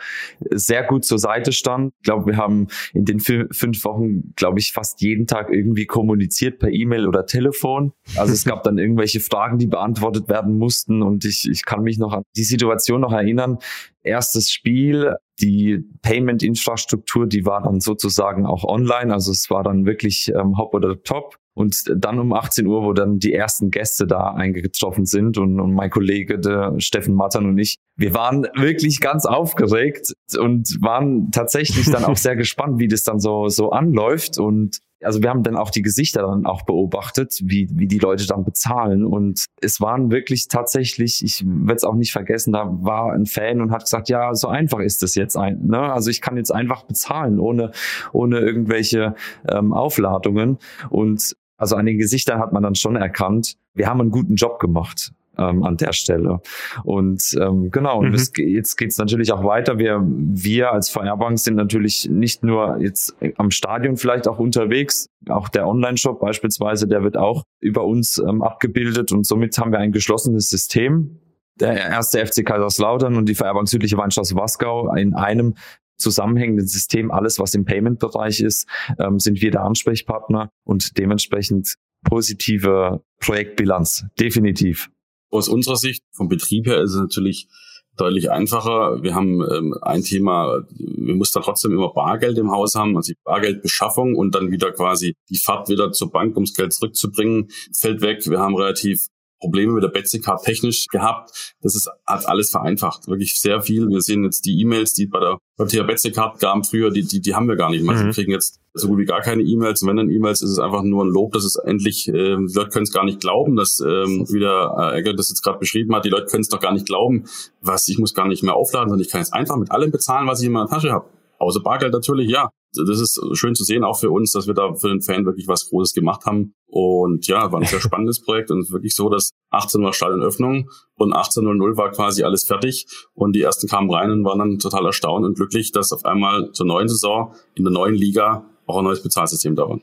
sehr 0.50 0.84
gut 0.84 1.06
zur 1.06 1.18
Seite 1.18 1.52
stand. 1.52 1.94
Ich 2.00 2.04
glaube, 2.04 2.26
wir 2.26 2.36
haben 2.36 2.68
in 2.92 3.06
den 3.06 3.20
fünf 3.20 3.84
Wochen, 3.84 4.34
glaube 4.36 4.58
ich, 4.58 4.72
fast 4.72 5.00
jeden 5.00 5.26
Tag 5.26 5.48
irgendwie 5.50 5.86
kommuniziert 5.86 6.58
per 6.58 6.70
E-Mail 6.70 7.08
oder 7.08 7.24
Telefon. 7.24 7.92
Also 8.16 8.34
es 8.34 8.44
gab 8.44 8.64
dann 8.64 8.76
irgendwelche 8.76 9.20
Fragen, 9.20 9.56
die 9.56 9.66
beantwortet 9.66 10.28
werden 10.28 10.58
mussten 10.58 11.02
und 11.02 11.24
ich, 11.24 11.48
ich 11.50 11.64
kann 11.64 11.82
mich 11.82 11.96
noch 11.96 12.12
an 12.12 12.22
die 12.36 12.44
Situation 12.44 13.00
noch 13.00 13.12
erinnern. 13.12 13.58
Erstes 14.02 14.50
Spiel, 14.50 15.14
die 15.40 15.82
Payment-Infrastruktur, 16.02 17.26
die 17.26 17.46
war 17.46 17.62
dann 17.62 17.80
sozusagen 17.80 18.44
auch 18.44 18.64
online. 18.64 19.12
Also 19.12 19.32
es 19.32 19.48
war 19.50 19.62
dann 19.62 19.86
wirklich 19.86 20.30
ähm, 20.34 20.58
Hop 20.58 20.74
oder 20.74 21.02
Top. 21.02 21.36
Und 21.60 21.92
dann 21.94 22.18
um 22.18 22.32
18 22.32 22.66
Uhr, 22.66 22.82
wo 22.82 22.94
dann 22.94 23.18
die 23.18 23.34
ersten 23.34 23.70
Gäste 23.70 24.06
da 24.06 24.32
eingetroffen 24.32 25.04
sind 25.04 25.36
und, 25.36 25.60
und 25.60 25.74
mein 25.74 25.90
Kollege, 25.90 26.38
der 26.38 26.72
Steffen 26.78 27.14
Mattern 27.14 27.44
und 27.44 27.58
ich, 27.58 27.76
wir 27.96 28.14
waren 28.14 28.46
wirklich 28.54 28.98
ganz 29.00 29.26
aufgeregt 29.26 30.14
und 30.38 30.78
waren 30.80 31.30
tatsächlich 31.32 31.90
dann 31.90 32.06
auch 32.06 32.16
sehr 32.16 32.34
gespannt, 32.34 32.78
wie 32.78 32.88
das 32.88 33.02
dann 33.02 33.20
so, 33.20 33.48
so 33.48 33.72
anläuft. 33.72 34.38
Und 34.38 34.78
also 35.02 35.22
wir 35.22 35.28
haben 35.28 35.42
dann 35.42 35.56
auch 35.56 35.68
die 35.68 35.82
Gesichter 35.82 36.22
dann 36.22 36.46
auch 36.46 36.62
beobachtet, 36.62 37.38
wie, 37.42 37.68
wie 37.72 37.86
die 37.86 37.98
Leute 37.98 38.26
dann 38.26 38.42
bezahlen. 38.42 39.04
Und 39.04 39.44
es 39.60 39.82
waren 39.82 40.10
wirklich 40.10 40.48
tatsächlich, 40.48 41.22
ich 41.22 41.44
werde 41.44 41.76
es 41.76 41.84
auch 41.84 41.94
nicht 41.94 42.12
vergessen, 42.12 42.52
da 42.54 42.70
war 42.70 43.12
ein 43.12 43.26
Fan 43.26 43.60
und 43.60 43.70
hat 43.70 43.84
gesagt, 43.84 44.08
ja, 44.08 44.34
so 44.34 44.48
einfach 44.48 44.78
ist 44.78 45.02
das 45.02 45.14
jetzt 45.14 45.36
ein. 45.36 45.66
Ne? 45.66 45.92
Also 45.92 46.08
ich 46.08 46.22
kann 46.22 46.38
jetzt 46.38 46.54
einfach 46.54 46.84
bezahlen, 46.84 47.38
ohne, 47.38 47.72
ohne 48.12 48.38
irgendwelche 48.38 49.14
ähm, 49.46 49.74
Aufladungen. 49.74 50.56
Und 50.88 51.36
also 51.60 51.76
an 51.76 51.86
den 51.86 51.98
Gesichtern 51.98 52.40
hat 52.40 52.52
man 52.52 52.62
dann 52.62 52.74
schon 52.74 52.96
erkannt, 52.96 53.56
wir 53.74 53.86
haben 53.86 54.00
einen 54.00 54.10
guten 54.10 54.34
Job 54.34 54.58
gemacht 54.58 55.12
ähm, 55.36 55.62
an 55.62 55.76
der 55.76 55.92
Stelle. 55.92 56.40
Und 56.84 57.22
ähm, 57.38 57.70
genau, 57.70 58.02
mhm. 58.02 58.14
und 58.14 58.38
jetzt 58.38 58.76
geht's 58.76 58.96
natürlich 58.96 59.30
auch 59.30 59.44
weiter. 59.44 59.78
Wir, 59.78 60.02
wir 60.02 60.72
als 60.72 60.88
VR-Bank 60.88 61.38
sind 61.38 61.56
natürlich 61.56 62.08
nicht 62.10 62.42
nur 62.42 62.78
jetzt 62.78 63.14
am 63.36 63.50
Stadion 63.50 63.98
vielleicht 63.98 64.26
auch 64.26 64.38
unterwegs, 64.38 65.06
auch 65.28 65.50
der 65.50 65.68
Online-Shop 65.68 66.18
beispielsweise, 66.18 66.88
der 66.88 67.02
wird 67.02 67.18
auch 67.18 67.44
über 67.60 67.84
uns 67.84 68.16
ähm, 68.18 68.42
abgebildet 68.42 69.12
und 69.12 69.26
somit 69.26 69.56
haben 69.58 69.70
wir 69.70 69.78
ein 69.80 69.92
geschlossenes 69.92 70.48
System. 70.48 71.18
Der 71.56 71.74
erste 71.74 72.24
FC 72.24 72.44
Kaiserslautern 72.44 73.16
und 73.16 73.28
die 73.28 73.34
VR-Bank 73.34 73.68
Südliche 73.68 73.98
Weinstraße 73.98 74.34
Wasgau 74.34 74.94
in 74.94 75.12
einem 75.12 75.56
zusammenhängenden 76.00 76.66
System, 76.66 77.10
alles 77.10 77.38
was 77.38 77.54
im 77.54 77.64
Payment-Bereich 77.64 78.40
ist, 78.40 78.66
ähm, 78.98 79.18
sind 79.18 79.40
wir 79.40 79.50
der 79.50 79.62
Ansprechpartner 79.62 80.50
und 80.64 80.98
dementsprechend 80.98 81.74
positive 82.04 83.02
Projektbilanz, 83.20 84.06
definitiv. 84.18 84.90
Aus 85.30 85.48
unserer 85.48 85.76
Sicht, 85.76 86.02
vom 86.12 86.28
Betrieb 86.28 86.66
her, 86.66 86.80
ist 86.80 86.94
es 86.94 87.00
natürlich 87.00 87.48
deutlich 87.96 88.30
einfacher. 88.30 89.02
Wir 89.02 89.14
haben 89.14 89.42
ähm, 89.42 89.74
ein 89.82 90.02
Thema, 90.02 90.62
wir 90.78 91.14
mussten 91.14 91.34
dann 91.34 91.42
trotzdem 91.42 91.72
immer 91.72 91.92
Bargeld 91.92 92.38
im 92.38 92.50
Haus 92.50 92.74
haben, 92.74 92.96
also 92.96 93.12
die 93.12 93.18
Bargeldbeschaffung 93.24 94.16
und 94.16 94.34
dann 94.34 94.50
wieder 94.50 94.72
quasi 94.72 95.14
die 95.28 95.38
Fahrt 95.38 95.68
wieder 95.68 95.92
zur 95.92 96.10
Bank, 96.10 96.34
ums 96.36 96.54
Geld 96.54 96.72
zurückzubringen, 96.72 97.48
fällt 97.76 98.00
weg. 98.00 98.26
Wir 98.26 98.40
haben 98.40 98.56
relativ 98.56 99.06
Probleme 99.40 99.72
mit 99.72 99.82
der 99.82 99.88
Betsy-Card 99.88 100.44
technisch 100.44 100.86
gehabt. 100.86 101.54
Das 101.62 101.74
ist, 101.74 101.90
hat 102.06 102.28
alles 102.28 102.50
vereinfacht. 102.50 103.08
Wirklich 103.08 103.40
sehr 103.40 103.60
viel. 103.62 103.88
Wir 103.88 104.00
sehen 104.02 104.24
jetzt 104.24 104.44
die 104.44 104.60
E-Mails, 104.60 104.92
die 104.92 105.06
bei 105.06 105.18
der, 105.18 105.38
beim 105.56 105.68
Thema 105.68 105.84
Betsy-Card 105.84 106.38
gaben 106.38 106.62
früher, 106.64 106.90
die, 106.90 107.02
die, 107.02 107.20
die 107.20 107.34
haben 107.34 107.48
wir 107.48 107.56
gar 107.56 107.70
nicht 107.70 107.84
mehr. 107.84 107.96
Mhm. 107.96 108.06
Wir 108.06 108.12
kriegen 108.12 108.32
jetzt 108.32 108.60
so 108.74 108.88
gut 108.88 108.98
wie 108.98 109.04
gar 109.04 109.20
keine 109.20 109.42
E-Mails. 109.42 109.82
Und 109.82 109.88
wenn 109.88 109.96
dann 109.96 110.10
E-Mails, 110.10 110.42
ist 110.42 110.50
es 110.50 110.58
einfach 110.58 110.82
nur 110.82 111.04
ein 111.04 111.10
Lob, 111.10 111.32
dass 111.32 111.44
es 111.44 111.56
endlich, 111.56 112.08
äh, 112.08 112.36
die 112.36 112.54
Leute 112.54 112.70
können 112.70 112.84
es 112.84 112.92
gar 112.92 113.04
nicht 113.04 113.20
glauben, 113.20 113.56
dass, 113.56 113.80
ähm, 113.80 114.26
wie 114.30 114.38
der 114.38 114.94
äh, 114.94 115.14
das 115.14 115.30
jetzt 115.30 115.42
gerade 115.42 115.58
beschrieben 115.58 115.94
hat, 115.94 116.04
die 116.04 116.10
Leute 116.10 116.26
können 116.26 116.42
es 116.42 116.48
doch 116.48 116.60
gar 116.60 116.72
nicht 116.72 116.86
glauben, 116.86 117.24
was, 117.60 117.88
ich 117.88 117.98
muss 117.98 118.14
gar 118.14 118.28
nicht 118.28 118.42
mehr 118.42 118.54
aufladen, 118.54 118.90
sondern 118.90 119.04
ich 119.04 119.10
kann 119.10 119.20
jetzt 119.20 119.34
einfach 119.34 119.56
mit 119.56 119.70
allem 119.70 119.90
bezahlen, 119.90 120.28
was 120.28 120.40
ich 120.40 120.46
in 120.46 120.52
meiner 120.52 120.68
Tasche 120.68 120.92
habe. 120.92 121.06
Außer 121.40 121.60
Bargeld 121.60 121.92
natürlich, 121.92 122.30
ja 122.30 122.50
das 122.74 123.00
ist 123.00 123.20
schön 123.32 123.54
zu 123.54 123.64
sehen, 123.64 123.84
auch 123.84 123.98
für 123.98 124.10
uns, 124.10 124.32
dass 124.32 124.46
wir 124.46 124.54
da 124.54 124.74
für 124.74 124.88
den 124.88 125.02
Fan 125.02 125.24
wirklich 125.24 125.48
was 125.48 125.68
Großes 125.68 125.92
gemacht 125.92 126.24
haben. 126.24 126.54
Und 126.66 127.26
ja, 127.26 127.50
war 127.50 127.60
ein 127.60 127.66
sehr 127.66 127.80
spannendes 127.80 128.22
Projekt 128.22 128.50
und 128.50 128.70
wirklich 128.70 128.94
so, 128.94 129.08
dass 129.08 129.30
18 129.50 129.82
war 129.82 129.92
Stadionöffnung 129.92 130.70
und 130.94 131.12
18.00 131.12 131.76
war 131.76 131.90
quasi 131.90 132.22
alles 132.22 132.44
fertig 132.44 132.86
und 133.14 133.34
die 133.34 133.42
ersten 133.42 133.68
kamen 133.68 133.92
rein 133.92 134.10
und 134.10 134.24
waren 134.24 134.38
dann 134.38 134.58
total 134.58 134.86
erstaunt 134.86 135.24
und 135.24 135.36
glücklich, 135.36 135.72
dass 135.72 135.92
auf 135.92 136.04
einmal 136.04 136.52
zur 136.52 136.66
neuen 136.66 136.88
Saison 136.88 137.34
in 137.54 137.64
der 137.64 137.72
neuen 137.72 137.94
Liga 137.94 138.44
auch 138.66 138.78
ein 138.78 138.84
neues 138.84 139.02
Bezahlsystem 139.02 139.56
da 139.56 139.68
war. 139.68 139.80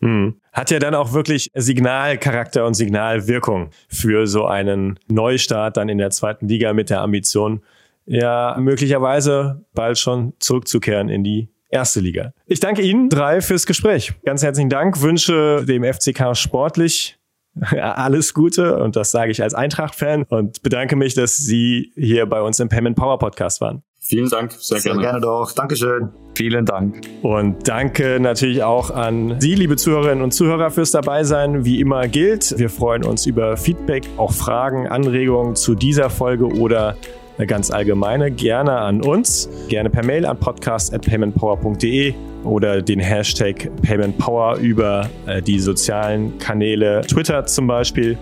Hm. 0.00 0.40
Hat 0.52 0.70
ja 0.70 0.80
dann 0.80 0.94
auch 0.94 1.12
wirklich 1.12 1.48
Signalcharakter 1.54 2.66
und 2.66 2.74
Signalwirkung 2.74 3.70
für 3.88 4.26
so 4.26 4.44
einen 4.44 4.98
Neustart 5.06 5.76
dann 5.76 5.88
in 5.88 5.98
der 5.98 6.10
zweiten 6.10 6.48
Liga 6.48 6.72
mit 6.72 6.90
der 6.90 7.00
Ambition, 7.00 7.62
ja, 8.06 8.56
möglicherweise 8.58 9.64
bald 9.74 9.98
schon 9.98 10.34
zurückzukehren 10.38 11.08
in 11.08 11.24
die 11.24 11.48
erste 11.70 12.00
Liga. 12.00 12.32
Ich 12.46 12.60
danke 12.60 12.82
Ihnen 12.82 13.08
drei 13.08 13.40
fürs 13.40 13.66
Gespräch. 13.66 14.14
Ganz 14.24 14.42
herzlichen 14.42 14.70
Dank, 14.70 15.00
wünsche 15.02 15.64
dem 15.66 15.84
FCK 15.84 16.36
sportlich 16.36 17.18
alles 17.80 18.34
Gute 18.34 18.78
und 18.78 18.96
das 18.96 19.10
sage 19.10 19.30
ich 19.30 19.42
als 19.42 19.54
Eintracht-Fan 19.54 20.24
und 20.24 20.62
bedanke 20.62 20.96
mich, 20.96 21.14
dass 21.14 21.36
Sie 21.36 21.92
hier 21.94 22.26
bei 22.26 22.42
uns 22.42 22.60
im 22.60 22.68
Payment 22.68 22.96
Power 22.96 23.18
Podcast 23.18 23.60
waren. 23.60 23.82
Vielen 24.00 24.28
Dank, 24.28 24.52
sehr, 24.52 24.80
sehr 24.80 24.92
gerne. 24.92 25.02
gerne 25.02 25.20
doch. 25.20 25.52
Dankeschön. 25.52 26.10
Vielen 26.34 26.66
Dank. 26.66 27.00
Und 27.22 27.66
danke 27.66 28.18
natürlich 28.20 28.62
auch 28.62 28.90
an 28.90 29.40
Sie, 29.40 29.54
liebe 29.54 29.76
Zuhörerinnen 29.76 30.22
und 30.22 30.32
Zuhörer, 30.32 30.70
fürs 30.70 30.90
Dabeisein. 30.90 31.64
Wie 31.64 31.80
immer 31.80 32.06
gilt, 32.08 32.58
wir 32.58 32.68
freuen 32.68 33.04
uns 33.04 33.24
über 33.24 33.56
Feedback, 33.56 34.04
auch 34.18 34.32
Fragen, 34.32 34.88
Anregungen 34.88 35.56
zu 35.56 35.74
dieser 35.74 36.10
Folge 36.10 36.46
oder 36.46 36.96
eine 37.36 37.46
ganz 37.46 37.70
allgemeine, 37.70 38.30
gerne 38.30 38.78
an 38.78 39.02
uns, 39.02 39.48
gerne 39.68 39.90
per 39.90 40.04
Mail 40.04 40.26
an 40.26 40.38
podcast.paymentpower.de 40.38 42.14
oder 42.44 42.82
den 42.82 43.00
Hashtag 43.00 43.70
paymentpower 43.82 44.56
über 44.56 45.08
äh, 45.26 45.42
die 45.42 45.58
sozialen 45.58 46.38
Kanäle 46.38 47.02
Twitter 47.02 47.46
zum 47.46 47.66
Beispiel. 47.66 48.18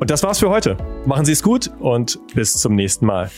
Und 0.00 0.10
das 0.10 0.22
war's 0.22 0.38
für 0.38 0.50
heute. 0.50 0.76
Machen 1.06 1.24
Sie 1.24 1.32
es 1.32 1.42
gut 1.42 1.70
und 1.78 2.18
bis 2.34 2.54
zum 2.54 2.74
nächsten 2.74 3.06
Mal. 3.06 3.30